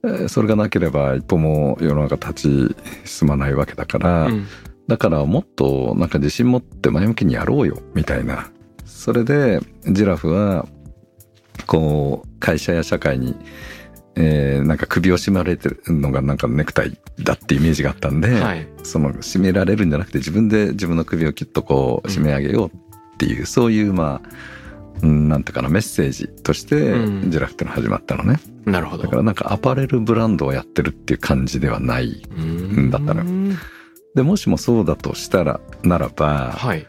[0.03, 2.73] えーそれがなければ一歩も世の中立
[3.05, 4.47] ち進まないわけだから、うん
[4.87, 8.51] だからもっとなんか自信持って前向きにやろうよみたいな
[8.83, 10.67] それでジラフは
[11.65, 13.35] こう会社や社会に、
[14.15, 18.67] えーなんか首を絞まれてるのがなんかネクタイだってイメージがあったんで、はい。
[18.83, 24.29] その締められるんじゃなくて自分で自分の首をキュッとこう締め上げようっていう、そういうまあ
[25.01, 27.31] うんなんていうかなメッセージとしてうん。
[27.31, 29.03] ジラフってのは始まったのね、なるほど。
[29.03, 33.23] だからなんかアパレルブランドをやってるっていう感じではないうんだったの
[34.13, 36.85] でもしもそうだとしたらならばはい。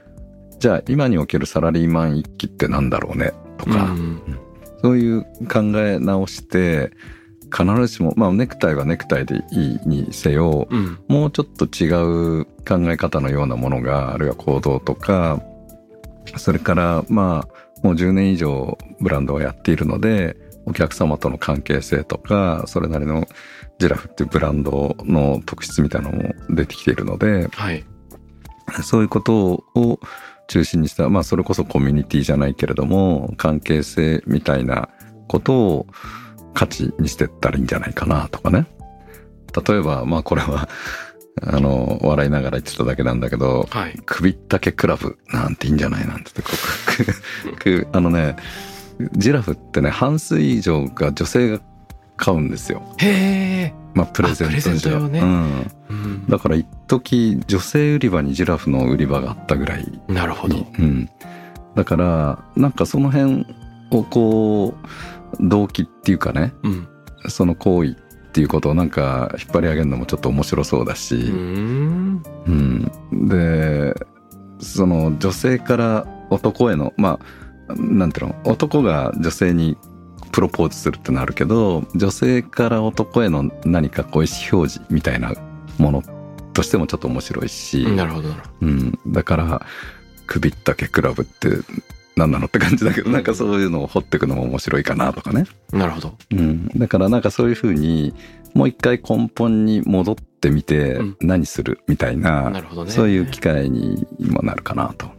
[0.58, 4.20] じゃあ今におけるサラリーマン一揆ってなんだろうねとか、うん
[4.82, 6.90] そういう考え直して
[7.52, 10.98] 必ずしもまあネクタイはネクタイでいいにせようん。
[11.08, 11.88] もうちょっと違
[12.40, 15.42] う考え方のようなものがあるいは行動とか
[16.36, 23.26] それからまあもう10年以上ブランドをやっているのでお客様との関係性とかそれなりの
[23.78, 27.84] ジラフっていうブランドの特質みたいなのも出てきているのではい。
[28.82, 30.00] そういうことを
[30.48, 34.88] 中心にしたまあそれこそコミュニティじゃないけれども関係性みたいな
[35.28, 35.86] ことを
[36.54, 38.66] 価値にしてったらいいんじゃないかなとかね
[39.66, 40.68] 例えばまあこれは
[41.42, 43.98] あの笑いながら言ってただけなんだけどはい。
[44.04, 48.36] 首ったけクラブなんていいんじゃないなんて言ってこあのね
[49.12, 51.60] ジラフってね半数以上が女性が
[52.16, 53.81] 買うんですよへえ。
[53.94, 55.20] まあプレゼントあプレゼント用ね。
[55.20, 55.70] うん。
[55.88, 56.26] うん。
[56.26, 60.56] だから一時女性売り場にジラフの売り場があったぐらいなるほど。
[60.56, 61.08] うん、
[61.74, 63.46] だからなんかその辺
[63.90, 64.74] をこ
[65.38, 66.52] う動機っていうかね。
[66.62, 66.88] うん。
[67.28, 67.94] その行為っ
[68.32, 72.22] ていうことをなんか引っ張り上げるのもちょっと面白そうだし、うん。
[72.46, 73.28] うん。
[73.28, 73.94] で
[74.58, 77.20] その女性から男へのま
[77.68, 78.34] あなんていうの？
[78.44, 79.76] 男が女性に
[80.32, 85.34] プロポーズするってなるけど女性から男への何かこう意思表示みたいな
[85.78, 86.02] もの
[86.54, 88.28] としてもちょっと面白いし、なるほど。
[88.60, 89.66] うん、だから
[90.26, 91.48] 首ったけクラブって
[92.16, 96.14] 何なのって感じだけどなんかそういうのを掘っていくのも面白いかなとかね、どなるほど。
[96.30, 98.14] うん、だからなんかそういうふうに
[98.54, 102.90] もう一回根本に戻ってみてうん何するみたいな、なるほどね。
[102.90, 105.10] そういう機会にもなるかなと。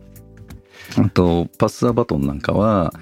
[0.98, 2.94] あとパス・ア・バトンなんかは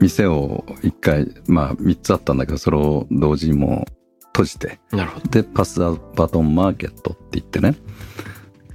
[0.00, 5.28] 店を一回まあ3つあったんだけどそれを同時にもう閉じてなるほど。
[5.28, 7.74] でパス・ア・バトン・マーケットって言ってね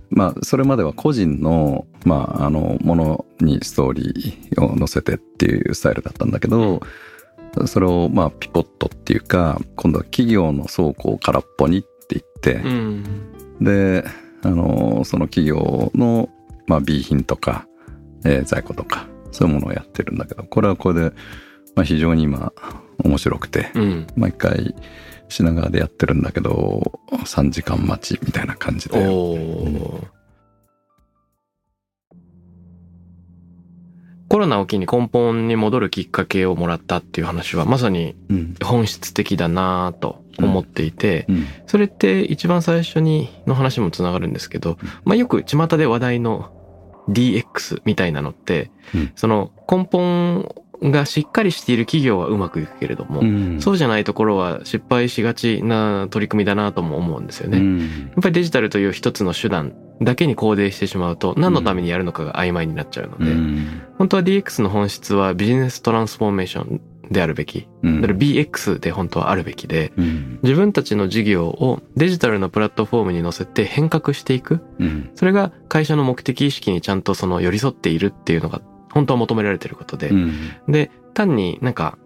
[0.10, 6.82] まあそれまでは個人のまああのものにストーリーを載せてっていうスタイルだったんだけど
[7.66, 13.04] それをまあピポットっていうか今度は企業の倉庫を空っぽにって言って、うん。
[13.62, 14.04] で
[14.44, 16.30] あのその企業の、
[16.68, 17.68] まあ、B 品とか、
[18.26, 21.16] えー在庫とかそういうものをやってるんだけどこれはこれで、
[21.76, 22.54] まあ、非常に今
[23.04, 24.08] 面白くてうん。
[24.16, 24.74] 毎回
[25.28, 30.16] 品川でやってるんだけど3時間待ちみたいな感じおでお。
[34.28, 38.56] コロナを機に根本に戻るきっかけをもらったっていう話はまさにうん。
[38.64, 41.46] 本質的だなぁと思っていて、うん。
[41.68, 46.55] それって一番最初にの話もつながるんですけど、まあよく巷で話題の
[47.10, 49.12] DX みたいなのって、うん。
[49.16, 53.62] その根本がしっかりしている企業はうまくいくけれども、うん。
[53.62, 57.58] そうじゃないところは失敗しがちな取り組みだなとも思うんですよね。
[57.58, 57.80] うん。
[57.80, 57.90] やっ
[58.22, 63.82] ぱりデジタルという一つの手段だけにコーデしてしまうと何のためにやるのかが曖昧になっちゃうので、うん。
[63.98, 67.68] 本当は DX の本質はビジネストランスフォーメーションであるべき。
[67.84, 74.62] うんだから BX で本当はあるべきで、うん自分たちの事業をデジタルのプラットフォームに乗せて変革していく。
[74.80, 80.10] うんそれが会社の目的意識にちゃんとその寄り添っているっていうのが本当は求められていることで。
[80.10, 80.34] うん
[80.68, 81.98] で、単になんか、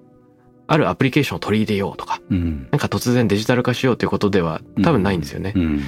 [0.68, 5.54] あるアプリケーションを取り入れようとか、うんなんか突然デジタル化しようということでは多分ないんですよね。
[5.56, 5.82] うん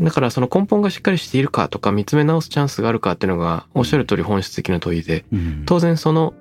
[0.00, 6.34] だからその根本がしっかりしているかとか見つめ直すチャンスがあるかっていうのがおっしゃる通り本質的な問いで、うん当然その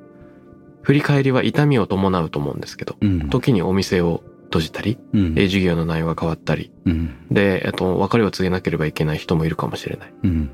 [0.84, 10.14] 振り返りは痛みを伴うと思うんですけど、うん時にお店を閉じたり、うんえー授業の内容が変わったり、うんで、えっと、別れを告げなければいけない人もいるかもしれない。
[10.24, 10.52] うん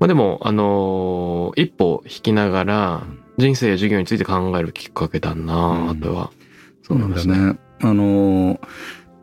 [0.00, 3.02] まあでも、あのー一歩引きながら、
[3.36, 6.30] 人生や事業について考えるきっかけだなぁとは。
[6.82, 7.58] そうなんだよね。
[7.80, 8.58] あのー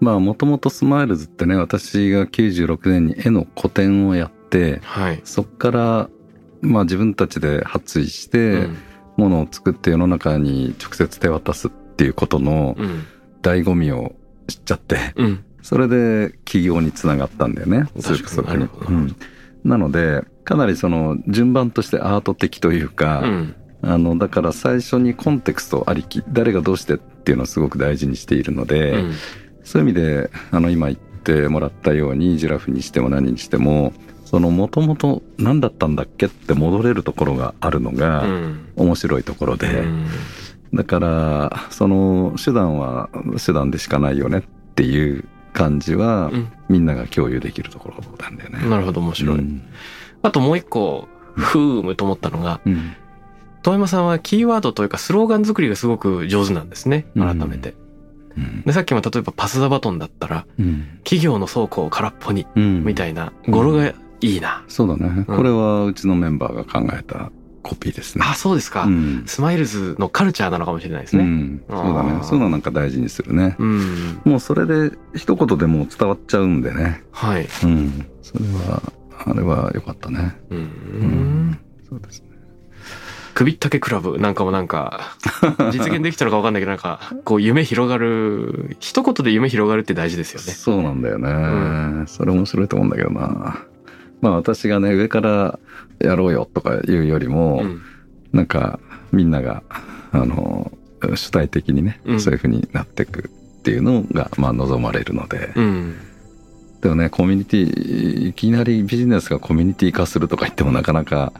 [0.02, 5.22] まあもともとスマイルズってね私が96年に絵の個展をやってはい。
[5.24, 6.10] そっから
[6.62, 8.78] まあ自分たちで発意してうん
[9.18, 13.06] ものを作って世の中に直接手渡すっていうことのうん。
[13.42, 14.16] 醍醐味を
[14.48, 15.46] 知っちゃってうん。
[15.62, 19.16] それで起業につながったんだよねスープストック確かになるほどうん
[19.64, 23.56] なのでかなりその順番としてアート的というか、うん。
[23.82, 29.14] あのだから最初にコンテクストありき誰がどうしてっていうのをすごく大事にしているので、うん。
[29.64, 33.94] そういう意味であの今言ってもらったようにジラフにしても何にしても
[34.36, 38.68] そのもともと何だったんだっけって戻れるところがあるのうがん。
[38.76, 40.08] 面白いところで、うん
[40.74, 43.08] だからその手段は
[43.46, 44.42] 手段でしかないよねっ
[44.76, 48.68] ていう感じは、うんみんなが共有できるところなんだよね。
[48.68, 49.38] なるほど、面白い。
[49.38, 49.62] うん
[50.22, 52.92] あともう一個、ふーむと思ったのが、うん
[53.64, 57.06] 遠山さんはキーワードというかスローガン作りがすごく上手なんですね。
[57.16, 57.70] 改めて。
[57.70, 64.64] うんで、さっきも例えばパスザバトンだったら、うん企業の倉庫を空っぽに、うんみたいな語呂がいいな。
[64.68, 67.32] そうだね、うんこれはうちのメンバーが考えた
[67.66, 68.26] コピーですね。
[68.28, 68.84] あ、そうですか。
[68.84, 71.24] うんスマイルズのカルチャーなのかもしれないですね。
[71.24, 73.56] うん、そうだねそういうのなんか大事にするね。
[73.58, 74.22] うん。
[74.24, 77.04] もうそれで一言でもう伝わっちゃうんでね。
[77.12, 77.48] はい。
[77.64, 78.06] うん。
[78.22, 78.84] それは、
[79.26, 80.36] あれは良かったね。
[80.52, 80.58] うん。
[80.58, 82.36] うんそうですね。
[83.34, 85.18] 首ったけクラブなんかもなんか、
[85.74, 90.54] 実現できたのか分かんないけど、なんか、こう夢広がる、一言で夢広がるって大事ですよね。
[90.54, 93.66] そうなんだよね、それ面白いと思うんだけどな。
[94.26, 95.60] まあ私がね、上から
[96.00, 97.82] やろうよとか言うよりも、うん。
[98.34, 98.80] なんか
[99.12, 99.62] みんなが、
[100.12, 100.72] あの、
[101.14, 105.54] 主体的にね、うんそういう風になっていくっていうのが、まあ望まれるので。
[105.56, 105.96] うん。
[106.82, 111.32] でもね、コミュニティ、いきなりビジネスがコミュニティ化するとか言ってもなかなか、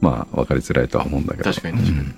[0.00, 1.50] まあ分かりづらいとは思うんだけど。
[1.50, 2.08] 確かに確かに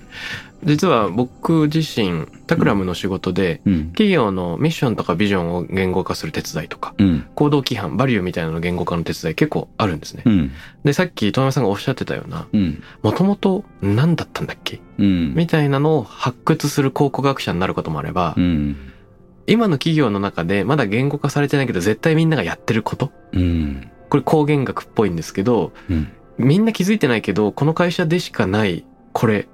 [0.63, 3.87] 実は僕自身、タクラムの仕事で、うん。
[3.87, 7.25] 企業のミッションとかビジョンを言語化する手伝いとか、うん。
[7.33, 10.29] 行動規範、バリューみたいなのの言語化の手伝い結構あるんですねう。
[10.29, 10.51] ん。
[10.83, 12.83] で、さっき、富山さんがおっしゃってたような、うん。
[13.01, 14.79] もともと何だったんだっけ？
[14.99, 15.33] うん。
[15.33, 18.75] みたいなのを発掘する考古学者になることもあれば、うん。
[19.47, 23.11] 今の企業の中でまだ言語化されてないけど絶対みんながやってること？
[23.31, 23.89] うん。
[24.09, 26.07] これ光言学っぽいんですけど、うん。
[26.41, 29.47] みんな気づいてないけど、この会社でしかない、これ、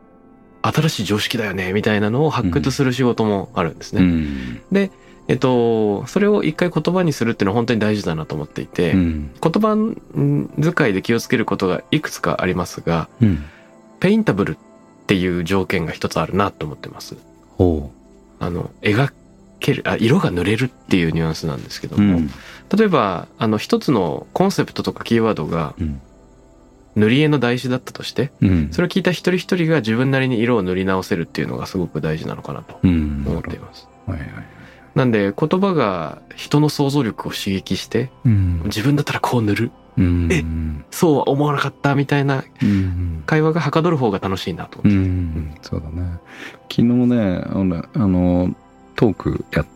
[0.61, 4.01] 新しい常識だよね、みたいなのを発掘する仕事もあるんですね。
[4.01, 4.91] うん。
[5.29, 9.31] えっと、それを一回言葉にするっていうのは本当に大事だなと思っていて、うん。
[9.41, 13.43] 言葉遣いで気をつけることがいくつかありますが、うん。
[13.99, 14.57] ペインタブルっ
[15.07, 17.17] ていう条件が一つあるなと思ってます。
[17.57, 17.91] ほ
[18.39, 19.11] あの、描
[19.59, 21.99] ける、あ、色が塗れるっていうニュアンスなんですけどう。
[21.99, 22.29] うも、ん。
[22.75, 26.01] 例えば、あの、一つのコンセプトとかキーワードがうん。
[26.97, 28.69] 塗り絵の台紙だったとして、うん。
[28.71, 33.23] それを聞いた一人一人が自分なりに色を塗り直せるっていうのがすごく大事なのかなとうん。
[33.25, 33.87] 思っています。
[34.07, 34.29] はいはい。
[34.95, 38.61] なんで言葉が人の想像力を刺激してうん。
[38.65, 40.27] 自分だったらこう塗るうん。
[40.31, 40.43] え
[40.91, 43.23] そうは思わなかったみたいなうん。
[43.27, 45.07] 会話がはかどる方が楽しいなと思うって。
[45.07, 45.55] ん。
[45.61, 46.17] そうだね。
[46.63, 47.53] 昨日ね、あ
[48.07, 48.55] の、
[48.95, 49.67] トークやっ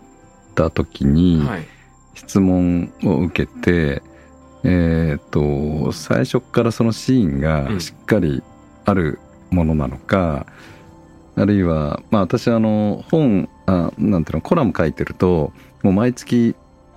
[0.56, 1.66] た時に、はい。
[2.16, 4.02] 質問を受けて、
[4.64, 8.44] えっ、と、最初からそのシーンうがんしっかり
[8.86, 9.20] ある
[9.50, 10.46] ものなのか、
[11.36, 16.56] あるいは、まあ私あの、本、あなんていうの、コラム書いてると、もう毎月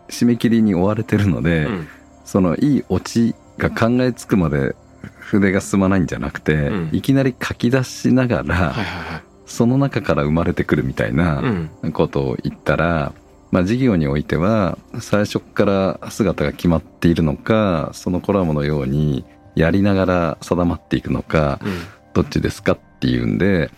[0.09, 1.89] 締め切りに追われてるので、うん
[2.25, 4.75] そのいいオチが考えつくまで
[5.19, 9.23] 筆が進まないんじゃなくて、うんいきなり書き出しながら、はいはいはい。
[9.45, 11.93] その中から生まれてくるみたいな、うん。
[11.93, 13.13] ことを言ったら、
[13.55, 21.73] まあ、事業においては最初から姿が決まっているのかそのコラムのようにやりながら定まっていくのかうん。
[22.15, 23.71] どっちですかっていうんで、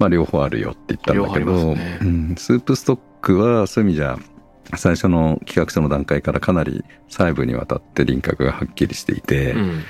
[0.00, 4.18] まあ、両方あるよって言ったんだけど、ねうん、スープストックはそういう意味じゃ
[4.76, 9.82] 最初の企画書の段階からかなり細部にわたって輪郭がはっきりしていて、うん。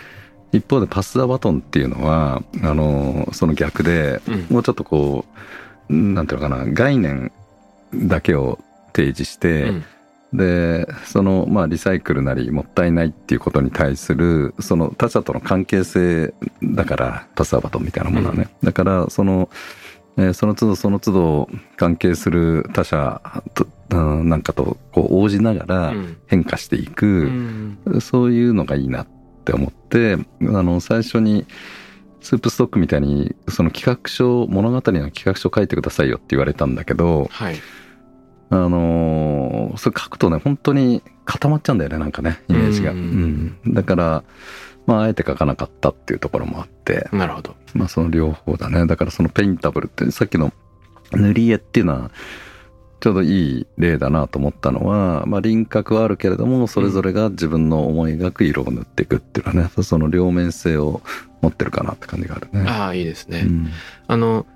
[0.53, 4.47] 一方でパス・ザ・バトンっていうのはあのその逆でうん。
[4.51, 5.25] もうちょっとこ
[5.89, 7.33] う、なんていうのかな、概念
[7.95, 8.59] だけを
[8.95, 9.85] 提示して、うん
[10.33, 16.33] で、その、まあ、リサイクルなり、もったいないっていうことに対する、その他者との関係性
[16.63, 18.49] だから、パスアバトンみたいなものはね。
[18.63, 19.51] だから、その、
[20.17, 27.11] えーその都度その都度関係する他者と、うんなんかとこう応じながらうん変化していく、う
[27.97, 28.01] ん。
[28.01, 29.07] そういうのがいいなっ
[29.45, 31.47] て思って、あの、最初に、
[32.21, 37.57] スープストックみたいに、その企画書、物語の企画書書いてくださいよって言われたんだけど、はい。
[38.51, 43.57] あのーそれ書くとね本当に固まっちゃうんだよねなんかねイメージが、ううん。
[43.65, 44.25] んだから
[44.87, 47.09] まああえて書かなかったっていうところもあって。
[47.13, 47.55] なるほど。
[47.75, 48.87] まあその両方だね。
[48.87, 50.53] だからそのペインタブルってさっきの
[51.13, 52.11] 塗り絵っていうのは
[53.01, 61.01] ちょうどいい例だなと思ったのは、まあ、輪郭はあるけれどもそれぞれが自分の思い描く色を塗っていくっていうのはねその両面性を
[61.41, 62.69] 持ってるかなって感じがあるね。
[62.69, 63.71] ああいいですね、うん。
[64.07, 64.47] あの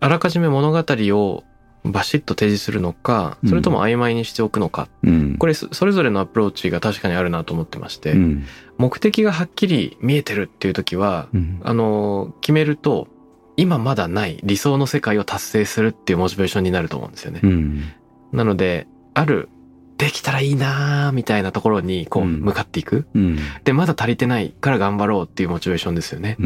[0.00, 1.44] あらかじめ物語を
[1.84, 5.36] バシッと提示するのかそれとも曖昧にしておくのか、うん。
[5.38, 8.44] これそそれぞれのアプローチが確かにあるなと思ってまして、うん。
[8.78, 11.60] 目的がはっきり見えてるっていう時はうん。
[11.64, 13.08] あの決めると
[13.56, 17.40] 今まだない理想の世界を達成するっていうモチベーションになると思うんですよね。
[17.42, 17.84] うん。
[18.32, 19.48] なのである
[19.96, 22.40] できたらいいなーみたいなところにこううん。
[22.40, 23.06] 向かっていく。
[23.14, 23.38] うん。
[23.64, 26.36] でまだ足りてないから頑張ろうっていうモチベーションですよね。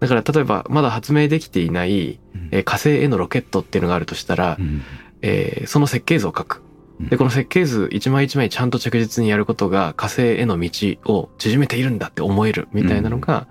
[0.00, 2.18] うんだから例えばまだ発明できていない、
[2.50, 4.82] えー火星へのロケットっていうのがあるとしたら、うん。
[5.22, 6.62] えーその設計図を書く。
[7.00, 10.70] で、この設計図一枚一枚ちゃんと着実にやることが火星への道
[11.06, 13.46] を縮めているんだって思えるみたいなのが、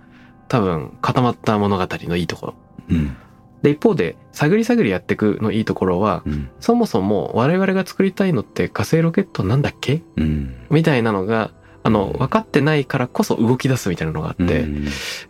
[0.47, 2.55] 多分固まった物語のいいところ。
[2.89, 3.15] うん。
[3.63, 6.49] で、一方で探り探りやっていくのいいところは、うん。
[6.59, 10.03] そもそも我々が作りたいのって火星ロケットなんだっけ？
[10.15, 10.55] うん。
[10.69, 11.51] みたいなのが、
[11.83, 14.65] あの、分かってないからこそ動き出すみたいなのがあって、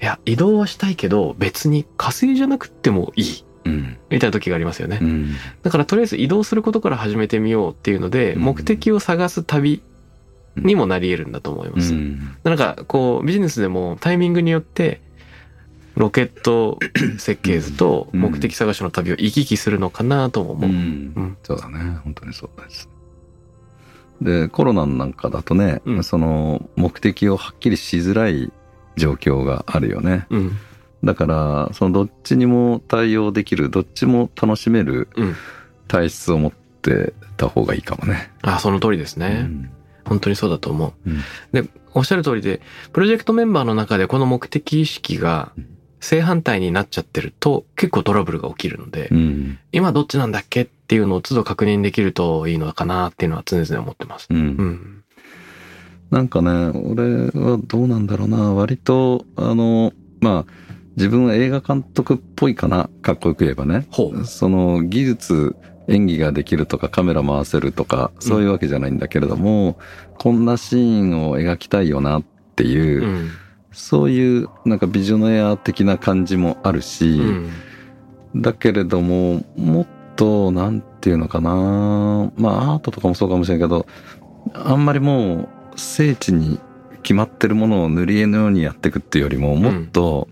[0.02, 3.46] いや、移動はしたいけど別に火星じゃなくてもいい。
[3.66, 3.98] うん。
[4.10, 5.00] みたいな時がありますよね。
[5.02, 5.36] うん。
[5.64, 8.42] だからとりあえず移動することから始めてみようっていうので、うん。
[8.42, 9.82] 目的を探す旅
[10.56, 11.94] にもなり得るんだと思います。
[11.94, 12.38] うん。
[12.44, 15.02] なんかこうビジネスでもタイミングによって
[15.96, 16.80] ロケット
[17.18, 20.70] 設計図と目的探しの旅を行き来するのかなとも思う。
[20.70, 20.76] うん。
[21.16, 21.38] うん。
[21.44, 22.00] そうだね。
[22.04, 22.90] 本当にそうです
[24.22, 28.52] でコロナなんかだとね、うんその目的をはっきりしづらい
[28.98, 30.58] 状況があるよねうん。
[31.04, 35.36] だからそのどっちにも対応できるどっちも楽しめるうん。
[35.88, 38.32] 体質を持ってた方がいいかもね。
[38.44, 39.42] あ、その通りですね。
[39.44, 39.72] うん
[40.06, 41.10] 本当にそうだと思う。
[41.10, 42.62] うんで、おっしゃる通りで、
[42.94, 54.28] プロジェクトメンバーの中でこの目的意識がうん正反対になっちゃってると結構トラブルが起きるので、うん今どっちなんだっけっていうのを都度確認できるといいのかなっていうのは常々思ってます。
[54.30, 55.04] うんうん。
[56.10, 63.88] なんかね俺はどうなんだろうな割とあのまあ自分は映画監督っぽいかなかっこよく言えばね。
[64.26, 65.56] その技術
[65.88, 69.78] 演技ができるとかカメラ回せるとかそういうわけじゃないんだけれども、
[70.18, 72.24] こんなシーンを描きたいよなっ
[72.56, 73.30] ていう、うん。
[73.80, 77.50] そういうなんかビジョネア的な感じもあるし、うん。
[78.36, 83.88] だけれどももっとなんていうのかなまあアートとかもそうかもしれないけど
[84.54, 86.60] あんまりもう聖地に
[87.02, 90.28] 決まってるものを塗り絵のようにやっていくっていうよりももっと、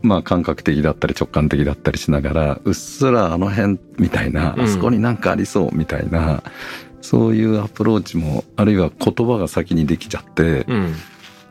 [0.00, 6.44] まあ感覚的だったり直感的だったりしながらうっすらあの辺みたいな、うんあそこになんかありそうみたいな
[7.02, 10.94] そういうアプローチもあるいは言葉が先にできちゃって、うん。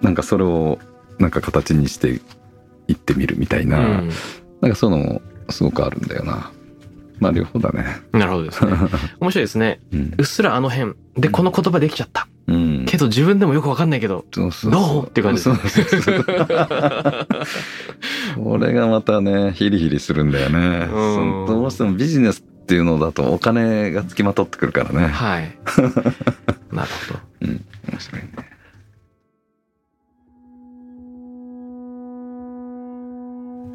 [0.02, 0.80] なんかそれを
[1.20, 2.22] なんか形にして
[2.88, 4.10] いってみるみたいな、うん
[4.60, 6.52] なんかそういうのもすごくあるんだよな。
[7.20, 7.86] まあ両方だね。
[8.12, 8.72] なるほどですね。
[9.20, 9.80] 面白いですね。
[9.92, 10.94] うんうっすらあの辺。
[11.16, 12.28] で、この言葉できちゃった。
[12.48, 12.86] うん。
[12.88, 14.26] けど自分でもよくわかんないけど。
[14.34, 15.08] そうそうどう？
[15.08, 16.26] っていう感じそうそうそう
[18.44, 20.88] これがまたね、ヒリヒリするんだよね。
[21.48, 25.08] どうしてもビジネスっていうのだとお金がつきまとってくるからね。
[25.08, 25.58] はい。
[26.74, 27.20] なるほど。
[27.42, 27.66] うん。
[27.92, 28.30] 面白いね。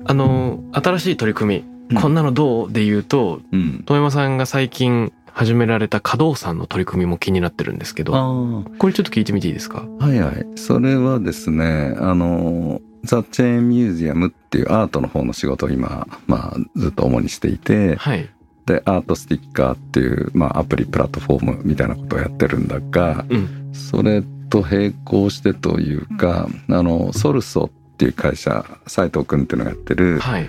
[0.05, 3.83] あの、新しい取り組み、うんこんなのどうで言うと、うん。
[3.85, 9.87] 遠山さんが最近始められた稼働さんの取り組みも気になってるんですけど、あこれちょっと聞いてみていいですか？
[10.01, 10.07] あ。
[10.07, 10.47] はいはい。
[10.57, 18.27] それはですね、あの、ザ・チェーン・ミュージアムっていうアートの方の仕事を今、まあずっと主にしていて、はい。
[18.65, 23.71] で、アートスティッカーっていう、まあアプリ、プラットフォームみたいなことをやってるんだが、うん。
[23.75, 30.49] それと並行してというか、あの、ソルソっていう会社、斉藤くんっていうのがやってる、はい。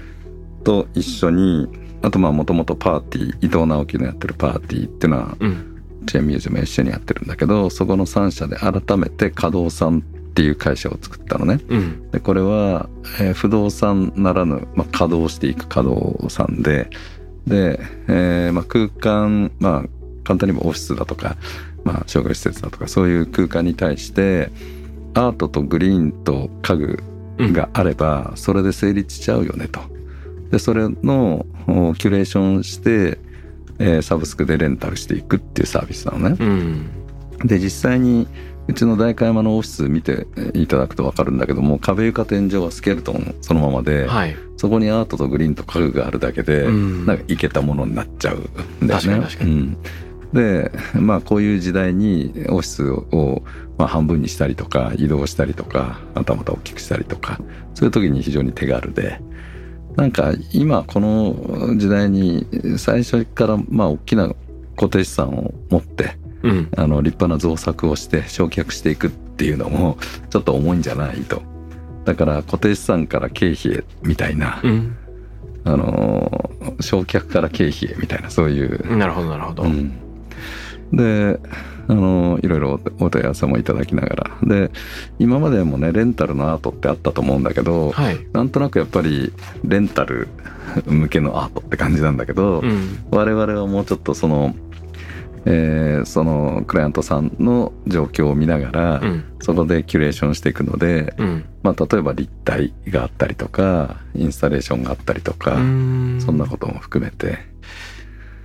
[0.63, 1.67] と一緒に、
[2.01, 5.69] あとまあもともとパーティー、伊藤直樹のやってるパーティーっていうのは、うん。
[6.05, 11.59] チェーンミュージアム一緒にやってるんだけど、そこの3社で改めて稼働さんっていう会社を作ったのね。
[11.69, 12.11] うん。
[12.11, 12.89] で、これは、
[13.19, 16.89] えー不動産ならぬ、まあ、稼働していく稼働さんで、
[17.47, 19.89] で、えーまあ、空間、まあ、
[20.23, 21.37] 簡単に言えばオフィスだとか、
[21.83, 24.51] まあ、障害施設だとか、そういう空間に対して、
[25.13, 27.12] アートとグリーンと家具うん。
[27.37, 29.79] があれば、それで成立しちゃうよねと。
[30.51, 33.17] で、それのおキュレーションして、
[33.79, 36.37] えーサブスクでレンタルしていくっていうサービスなのね。
[36.39, 36.89] うん。
[37.47, 38.27] で、実際に
[38.67, 44.35] うちの代官山のオフィス見ていただくと分かるんだけども壁床天井はスケルトンそのままで、はい。
[44.57, 49.05] そこにアートとグリーンと家具があるだけで、うんなんかいけたものになっちゃうんだよね。
[49.05, 49.77] 確かに確かにうん
[50.33, 53.43] でまあこういう時代にオフィスを、
[53.77, 57.39] まあ、半分にしたりとか移動したりとかまたまた大きくしたりとか
[57.75, 59.21] そういう時に非常に手軽で
[59.95, 64.33] なんか今この時代に最初からまあ大きな
[64.75, 66.69] 固定資産を持ってうん。
[66.75, 69.97] あの立派な造作をして焼却していくっていうのも
[70.29, 71.41] ちょっと重いんじゃないと。
[72.05, 74.97] だから固定資産から経費へみたいな、うん。
[75.63, 79.63] あのー焼却から経費へみたいなそういう、なるほどなるほど。
[79.63, 79.93] うん、
[80.93, 81.39] で
[81.87, 84.71] あのーいろいろお問い合わせもいただきながらで
[85.19, 88.17] 今までもねレンタルのアートってあったと思うんだけど、はい。
[88.31, 89.33] なんとなくやっぱり
[89.65, 90.27] レンタル
[90.85, 92.99] 向けのアートって感じなんだけど、うん。
[93.11, 94.55] 我々はもうちょっとその、
[95.45, 99.23] えーそのクライアントさんの状況を見ながら、うん。
[99.41, 101.43] そこでキュレーションしていくので、うん。
[101.63, 107.39] まあ、例えば立体があったりとかインスタレーションがあったりとか、うんそんなことも含めて、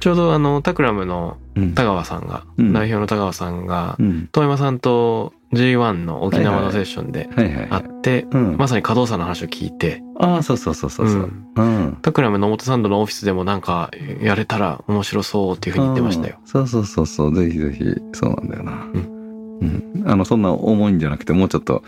[0.01, 1.75] ちょうどあの、タクラムのうん。
[1.75, 2.73] 田川さんが、うん。
[2.73, 11.99] 代表の田川さんがう、ん、遠山さんと G1 の沖縄のセッションで会って、うん、まさに稼働差の話を聞いて、ああそうそうそうそうそう、うん。
[12.03, 13.91] タクラムの表参道のオフィスでもなんか
[14.21, 16.37] やれたら面白そうっていうふうに言ってましたよ。
[16.41, 16.47] うん。
[16.47, 17.35] そうそうそうそう。
[17.35, 20.05] ぜひぜひそうなんだよな、ううん。
[20.07, 21.83] あのそんな重いんじゃなくてもうちょっと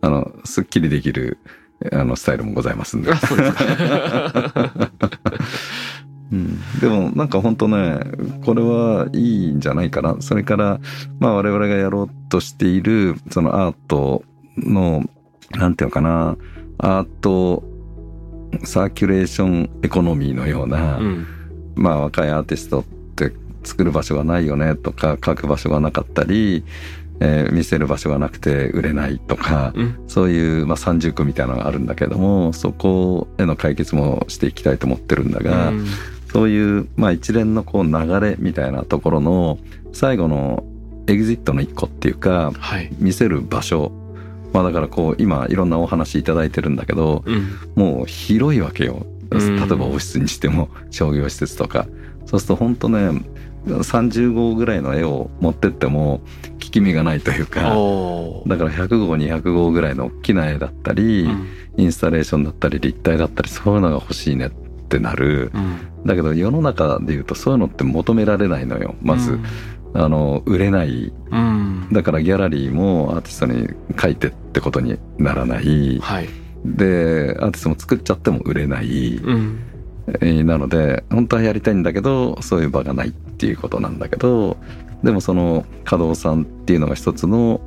[0.00, 1.38] あのすっきりできる
[1.92, 3.12] あのスタイルもございますんで。
[3.12, 3.62] あ、そうですか。
[6.32, 8.00] うん、でもなんか本当ね
[8.44, 10.80] これはいいんじゃないかなそれから
[11.18, 14.22] まあ我々がやろうとしているそのアート
[14.56, 15.02] の
[15.50, 16.36] なんていうのかな
[16.78, 17.64] アート
[18.64, 21.26] サーキュレーションエコノミーのような、うん。
[21.74, 22.84] まあ若いアーティストっ
[23.16, 23.32] て
[23.64, 26.64] 作る場所がないよねとか描く場所がなかったり、
[27.20, 30.04] えー見せる場所がなくて売れないとか、うん。
[30.08, 35.86] そういう、まあ、三重苦みたいなのがあるんだけどもそこへの解決もしていきたいと思ってるんだが、うん
[36.32, 39.58] そういう、まあ、一連のこう流れみたいなところの
[39.92, 40.64] 最後の
[41.06, 42.88] エグジットの一個っていうかはい。
[42.98, 43.92] 見せる場所。
[44.52, 47.58] まあだからこう今いろんなお話いただいてるんだけどうん。
[47.74, 49.06] もう広いわけよ。
[49.30, 49.62] 例うん。
[49.62, 51.86] えばオフィスにしても商業施設とか。
[52.26, 53.10] そうすると本当ね
[53.66, 56.20] 30号ぐらいの絵を持ってっても
[56.52, 61.48] 効き目がないというかだから100号200号ぐらいの大きな絵だったり、うん。
[61.76, 64.46] インスタレーションだったり立体だったりそういうのが欲しいね。
[64.46, 65.50] ってなる。
[65.54, 66.06] うん。
[66.06, 69.38] だけど世の中で言うとそういうのって求められないのよまず、
[69.94, 71.12] あの売れない。
[71.30, 71.88] うん。
[71.92, 75.98] だからギャラリーもアーティストに描いてってことにならない。
[76.00, 76.28] はい。
[76.64, 79.20] でアーティストも作っちゃっても売れない、
[80.44, 84.56] なので本当はやりたいんだけどそういう場がないっていうことなんだけど
[85.02, 87.60] でもその稼働さんっていうのが一つの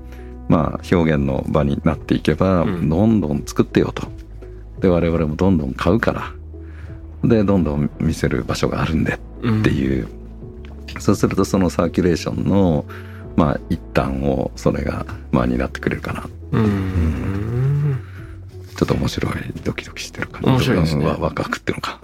[0.48, 2.90] まあ表現の場になっていけば、うん。
[2.90, 4.08] どんどん作ってよと。
[4.80, 6.34] で我々もどんどん買うから
[7.24, 10.08] でどんどん見せる場所があるんでうんっていう、
[11.00, 12.86] そうするとそのサーキュレーションの
[13.36, 16.30] まあ一端をそれがまあ担ってくれるかな。
[16.52, 18.00] うん。
[18.76, 20.50] ちょっと面白いドキドキしてる感じ。
[20.50, 21.06] 面白いですね。
[21.06, 22.00] ワクワクっていうのか。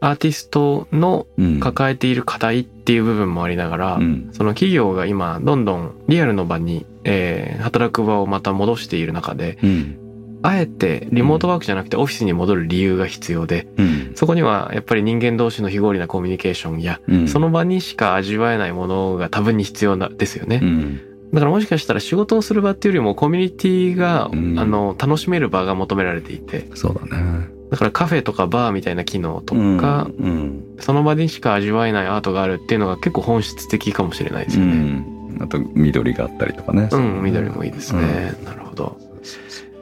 [0.00, 1.60] アーティストのうん。
[1.60, 4.30] 抱えている課題っていう部分もありながら、うん。
[4.32, 10.07] その企業が今どんどんリアルの場に、えー働く場をまた戻している中でうん
[10.42, 14.12] あえてリモートワークじゃなくてオフィスに戻る理由が必要でうん。
[14.14, 17.28] そこにはやっぱり人間同士の非合理なコミュニケーションや、うん。
[17.28, 21.00] その場にしか味わえないものが多分に必要なですよね、うん。
[21.32, 24.58] だからもしかしたら仕事をする場っていうよりもコミュニティが、うん。
[24.58, 26.68] あの楽しめる場が求められていて。
[26.74, 27.48] そうだね。
[27.70, 30.64] だからカフェとかバーみたいな機能とか、うん。
[30.80, 34.74] その場にしか味わえないアートがあるっていうのが結構本質的かもしれないですうよね。
[34.74, 35.38] ん。
[35.40, 36.88] あと緑があったりとかね。
[36.90, 38.34] うん、緑もいいですね。
[38.44, 39.07] なるほど。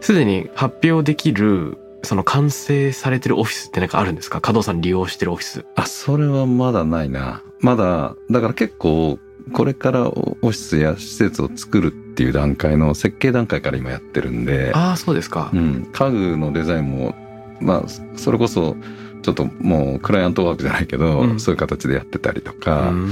[0.07, 4.41] すでに発表できる、その完成されてるオフィスってなんかあるんですか？
[4.41, 5.65] 加藤さん利用してるオフィス。
[5.75, 9.19] あそれはまだないなまだだから結構
[9.53, 15.57] これからオフィスや施設を作るっていう段階の設計段階から今やってるんでああ、そうですかう。
[15.57, 17.17] ん、家具のデザインも
[17.61, 18.77] まあそれこそ
[19.23, 23.11] ちょっともうクライアントワークじゃないけど、うんそういう形でやってたりとうか、ん。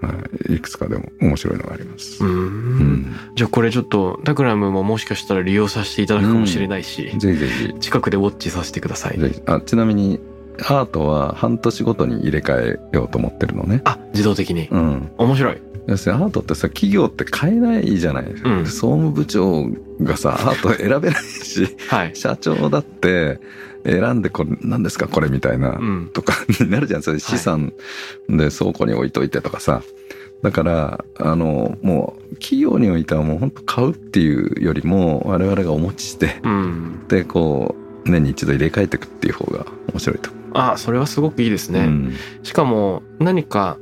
[0.00, 0.14] は
[0.48, 2.24] い、いくつかでも面白いのがあります。
[2.24, 2.26] う。
[2.26, 9.18] うんんじゃあこれちょっとタクラムももしかしたら利用させていただくかもしれないし、ぜひぜひ近くでウォッチさせてください。
[9.18, 10.20] ぜひあちなみに
[10.62, 13.82] アートは半年ごとに入れ替えようと思ってるのね。
[13.84, 14.68] あ、自動的に。
[14.70, 15.62] うん、面白い。
[15.86, 19.66] 要するにアートってさ企業って買えないじゃない、ん総務部長
[20.02, 22.16] がさアート選べないしはい。
[22.16, 23.40] 社長だって
[23.84, 26.10] 選んでこれ何ですかこれみたいな、うん。
[26.12, 27.02] とかに なるじゃん。
[27.02, 27.72] それ資産
[28.28, 29.82] で倉庫に置いといてとかさ、
[30.42, 37.04] だからあのもう企業においてはもう本当買うっていうよりも我々がお持ちしてうん。
[37.08, 40.30] でこう年に一度入れ替えていくっていう方が面白いと。
[40.52, 42.14] あそれはすごくいいですね、うん。
[42.42, 43.78] しかも何か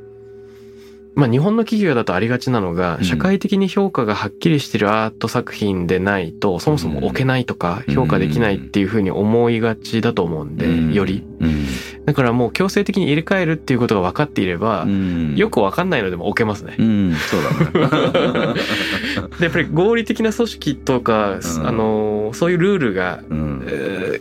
[1.19, 3.05] まあ日本の企業だとありがちなのがうん。
[3.05, 10.93] 社会的に評価がはっきりしてるアート作品でないとそもそも置けないとか評価できないっていうふうに思いがちだと思うんでうん。
[10.95, 11.25] より。
[11.41, 11.67] うん。
[12.05, 15.35] だからもう強制的に入れ替えるっていうことが分かっていればうん。
[15.35, 16.77] よく分かんないのでも置けますね。
[16.79, 17.15] うん。
[17.15, 18.55] そうだね。
[19.41, 21.67] でやっぱり合理的な組織とかうん。
[21.67, 23.25] あのそういうルールが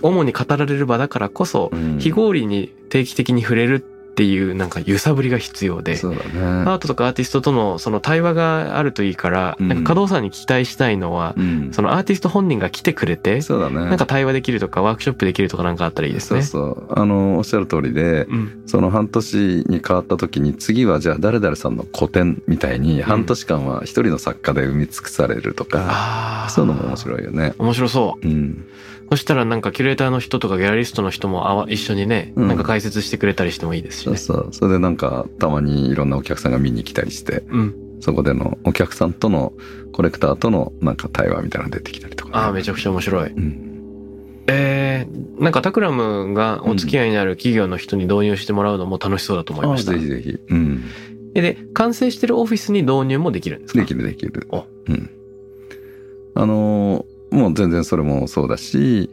[0.01, 1.97] 主に語られる場だからこそうん。
[1.99, 6.39] 非合理に定期的に触れるっていうなんか揺さぶりが必要でそうだアね。
[6.71, 13.75] ートとかアーティストとのその対話があるといいから、うんなんか加藤さんに期待したいのは、うんそのアーティスト本人が来てくれて、そうだね。
[13.75, 16.43] なんか対話できるとかワークショップできるとかなんかあったらいいですそうね。
[16.43, 26.49] そうあのおっしゃる通りで、うん、その半年に変わった時に次はじゃあ誰々さんの個展みたいに半年間は一人の作家で埋め尽くされるとか、ああ。
[26.49, 27.53] そういうのも面白いよね。
[27.57, 28.27] 面白そう。
[28.27, 28.65] うん、
[29.09, 34.06] そしたらなんかキュレーターの人とかギャラリストの人もあわ一緒にね、うんなんか解説してくれたりしてもいいですしね。
[34.07, 34.47] そうそう。
[34.51, 37.75] それでなんかたまにいろんなお客さんが見に来たりしてうん。
[37.99, 39.53] そこでのお客さんとの
[39.91, 43.31] コレクターとのなんか対話みたいなの出てきたりとかね、ああ、めちゃくちゃ面白い。
[43.31, 49.93] うん、えー、なんかタクラムがお付き合いにある企業の人に導入してもらうのも楽しそうだと思いああました。
[49.93, 50.83] ぜひぜひ、うん、
[51.33, 53.79] えで、完成してるオフィスに導入もできるんですか？
[53.79, 54.47] できるできる。
[54.51, 54.65] お。
[54.89, 55.09] うん。
[56.35, 59.09] あのーもう全然それもそうだし、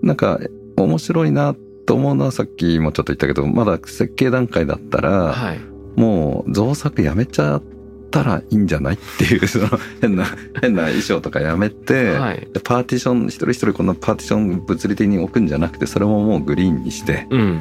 [0.00, 0.38] なんか
[0.76, 1.56] 面白いな
[1.86, 5.60] と思うのはさっきもちょっと言ったけどまだ設計段階だったら、はい。
[5.98, 7.62] もう造作やめちゃっ
[8.10, 9.68] たらいいんじゃないっていう その
[10.02, 10.26] 変な
[10.60, 12.48] 変な衣装とかやめて、はい。
[12.52, 17.60] でパーティション一人一人こんなパーティション物理的に置くんじゃなくてそれももうグリーンにしてうん。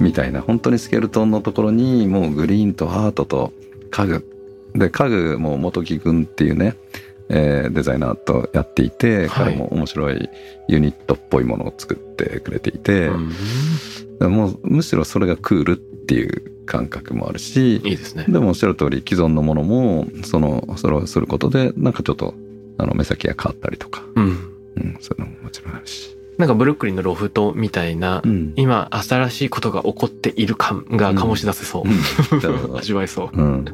[0.00, 3.52] みたいな本当にスケルトンのところにもうグリーンとアートと
[3.90, 4.24] 家具
[4.74, 6.76] で家具も元木君っていうね、
[7.28, 10.28] えーデザイナーとやっていて、はい彼も面白い
[10.68, 13.32] ユニットっぽいものを作ってくれていて、うん
[14.18, 18.24] でもうむしろそれがクールっていう感覚もあるしいいですね。
[18.28, 22.34] でもおっしゃる通り既存のものもそのそれをすることでなんかちょっと
[22.78, 24.24] あの目先が変わったりとか、うん。
[24.76, 26.16] うん、そういうのももちろんあるし。
[26.38, 31.84] なんかブルックリンのロフトみたいな、うん今新しいことが起こっている感が醸し出せそう。
[31.88, 33.36] うん 味わえそう。
[33.36, 33.64] うん。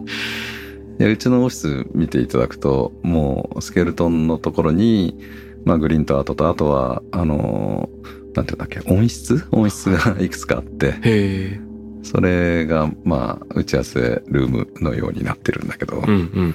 [1.00, 5.18] いやうちのオフィス見ていただくともうスケルトンのところに、
[5.64, 7.88] まあ、グリーンとアートとあとはあの
[8.34, 8.80] なんていうんだっけ？
[8.90, 9.46] 音質？
[9.50, 11.60] 音質がいくつかあって。
[12.02, 16.54] それがまあ打ち合わせルームのようになってるんだけど、うんうん。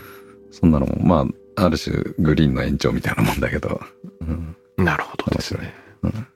[0.51, 1.25] そんなのもま
[1.55, 3.79] あある種グリーンの延長みたいなもんだけど、
[4.21, 5.73] うん、なるほどですね。
[6.03, 6.27] うん。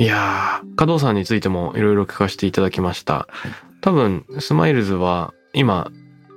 [0.00, 3.26] いやー、加藤さんについてもいろいろ聞かせていただきました。
[3.80, 5.90] 多分、スマイルズは今、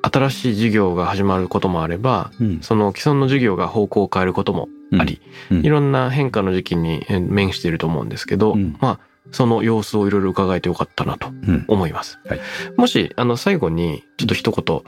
[0.04, 2.60] 新しい事業が始まることもあれば、うん。
[2.62, 4.68] その既存の事業が方向を変えることも
[5.00, 5.22] あり、
[5.52, 5.66] うん。
[5.66, 8.76] いろんな変化の時期にえ面していると思うんですけど、うん。
[8.80, 9.00] まあ、
[9.32, 11.66] その様子をいろいろ伺えてよかったなとうん。
[11.68, 12.20] 思います。
[12.28, 12.40] はい。
[12.78, 14.82] もし、あの、最後に、ちょっと一言、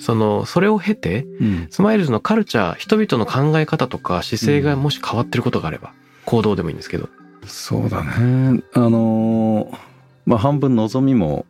[0.00, 1.66] その、それを経て、うん。
[1.70, 5.92] スマイルズのカルチャー、人々の考え方とか姿勢がもし変わってることがあれば、
[6.24, 7.08] 行動でもいいんですけど。
[7.46, 8.62] そうだね。
[8.74, 9.76] あのー
[10.24, 11.44] まあ半分望みも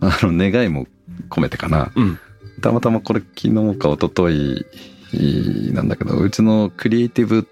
[0.00, 0.88] あの願いも
[1.28, 1.92] 込めてかな。
[1.94, 2.18] うん。
[2.60, 7.42] たまたまこれ昨日か一昨日なんだけどうちのクリエイティブっ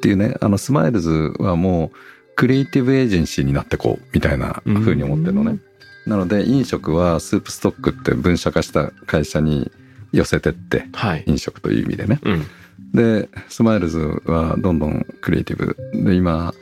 [0.00, 1.96] ていうねあのスマイルズはもう
[2.36, 5.58] クリエイティブエージェンシーになってこうみたいな風に思ってるのね。
[6.06, 9.70] なので飲食はスープストックって分社化した会社に
[10.12, 11.24] 寄せてってはい。
[11.26, 12.20] 飲食という意味でね。
[12.22, 12.46] うん。
[12.92, 16.52] でスマイルズはどんどんクリエイティブで今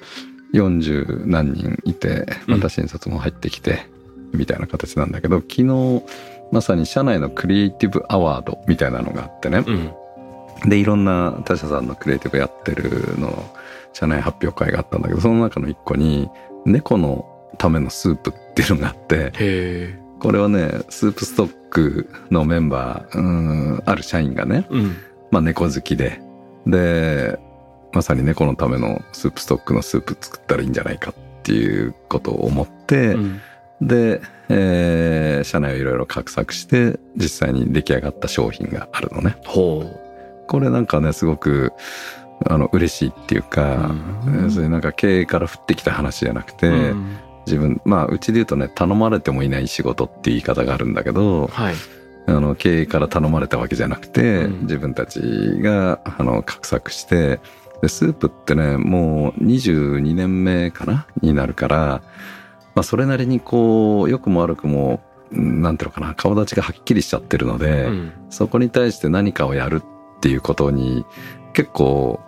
[0.54, 3.86] 40何人いてまた新卒も入ってきて、
[4.32, 6.02] みたいな形なんだけど昨日
[6.52, 9.92] まさに社内のクリエイティブアワードみたいなのがあってね、うん。
[10.68, 13.44] でいろんな他社さんのクリエイティブやってるの
[13.92, 16.30] 社内発表会があったんだけどその中の一個に
[16.64, 17.26] 猫の
[17.58, 20.00] ためのスープっていうのがあって。
[20.20, 24.96] これはねスープストックのメンバーうんある社員がねうん。
[25.32, 26.20] まあ猫好きで、
[26.66, 27.38] で、
[27.92, 33.40] まさに猫のためのスープストックのスープ作ったらいいんじゃないかっていうことを思って、うん
[33.80, 34.20] で、
[34.52, 39.36] えー社内をいろいろ画策して、実際に出来上がった商品があるのね。
[39.44, 39.84] ほ
[40.46, 41.72] これなんかね、すごく、
[42.46, 43.90] あの、嬉しいっていうか、
[44.26, 46.70] うん要するになんか経営から降ってきた話じゃなくて、う。
[46.70, 51.74] うん自分、まあ、うちで言うとね、頼まれてもいない仕事っていう言い方があるんだけど、はい。
[52.26, 55.20] あの経営から頼まれたわけじゃなくて、うん自分たち
[55.60, 57.40] があの画策して
[57.82, 62.02] でスープってねもう22年目かなになるから、
[62.74, 65.00] まあ、それなりにこう良くも悪くも
[65.32, 68.12] なんていうのかな顔立ちがはっきりしちゃってるので、うん。
[68.30, 71.04] そこに対して何かをやるっていうことに
[71.54, 72.20] 結構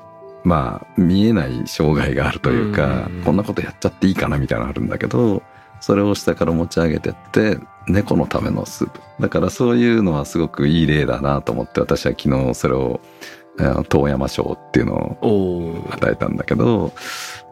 [0.43, 3.23] まあ見えない障害があるというか、うん。
[3.23, 5.43] こんなことやっちゃっていいかなみたいなのあるんだけど
[5.81, 9.01] それを下から持ち上げてって猫のためのスープ。
[9.21, 13.01] だからそういうのはすごくいい例だなと思って私は昨日それを
[13.89, 16.93] 遠山賞っていうのを与えたんだけど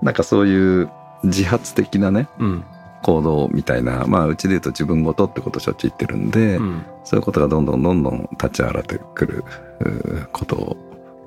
[0.01, 0.91] なんかそういう
[1.23, 2.65] 自発的なねうん
[3.03, 6.85] 行動みたいなまあうちで言うと自分ごとってことをしょっちゅう言ってるんで、うん。
[7.05, 9.45] そういうことがどんどんどんどん立ち上がってくる
[10.33, 10.77] こと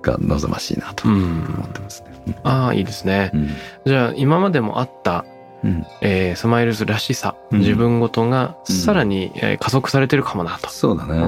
[0.02, 1.44] が望ましいなと思うん。
[1.66, 2.36] ってますね。
[2.44, 3.32] ああいいですね。
[3.34, 3.50] うん。
[3.86, 5.26] じゃあ今までもあった
[5.64, 5.86] うん。
[6.02, 7.60] えースマイルズらしさ、うん。
[7.60, 8.76] 自分ごとがうん。
[8.76, 10.70] さらに、えー加速されてるかもなと。
[10.70, 11.20] そうだね。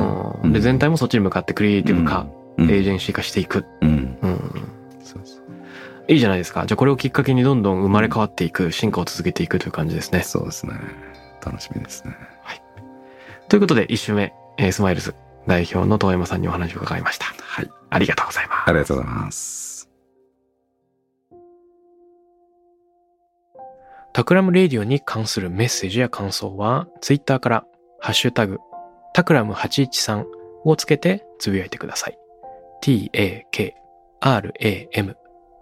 [0.44, 0.54] うん。
[0.54, 2.28] で全体もそっちに向かってクリエイティブ化、
[2.58, 2.70] うん。
[2.70, 4.18] エージェンシー化していく、うん
[6.10, 10.22] いいじゃないですかじゃあこれをきっかけにどんどん生まれ変わっていく進化を続けていくという感じですね。
[10.24, 10.74] そうですね。
[11.46, 12.16] 楽しみですね。
[13.50, 15.16] ということで1週目、えースマイルズ
[15.48, 17.26] 代表の遠山さんにお話を伺いました。
[17.26, 17.70] はい。
[17.90, 18.70] ありがとうございます。
[18.70, 19.90] ありがとうございます。
[24.12, 27.66] タクラムレディオに関するメッセージや感想は、ツイッターから、
[28.02, 28.58] ハッシュタグ、
[29.14, 30.26] タクラム813
[30.66, 32.18] をつけてつぶやいてください。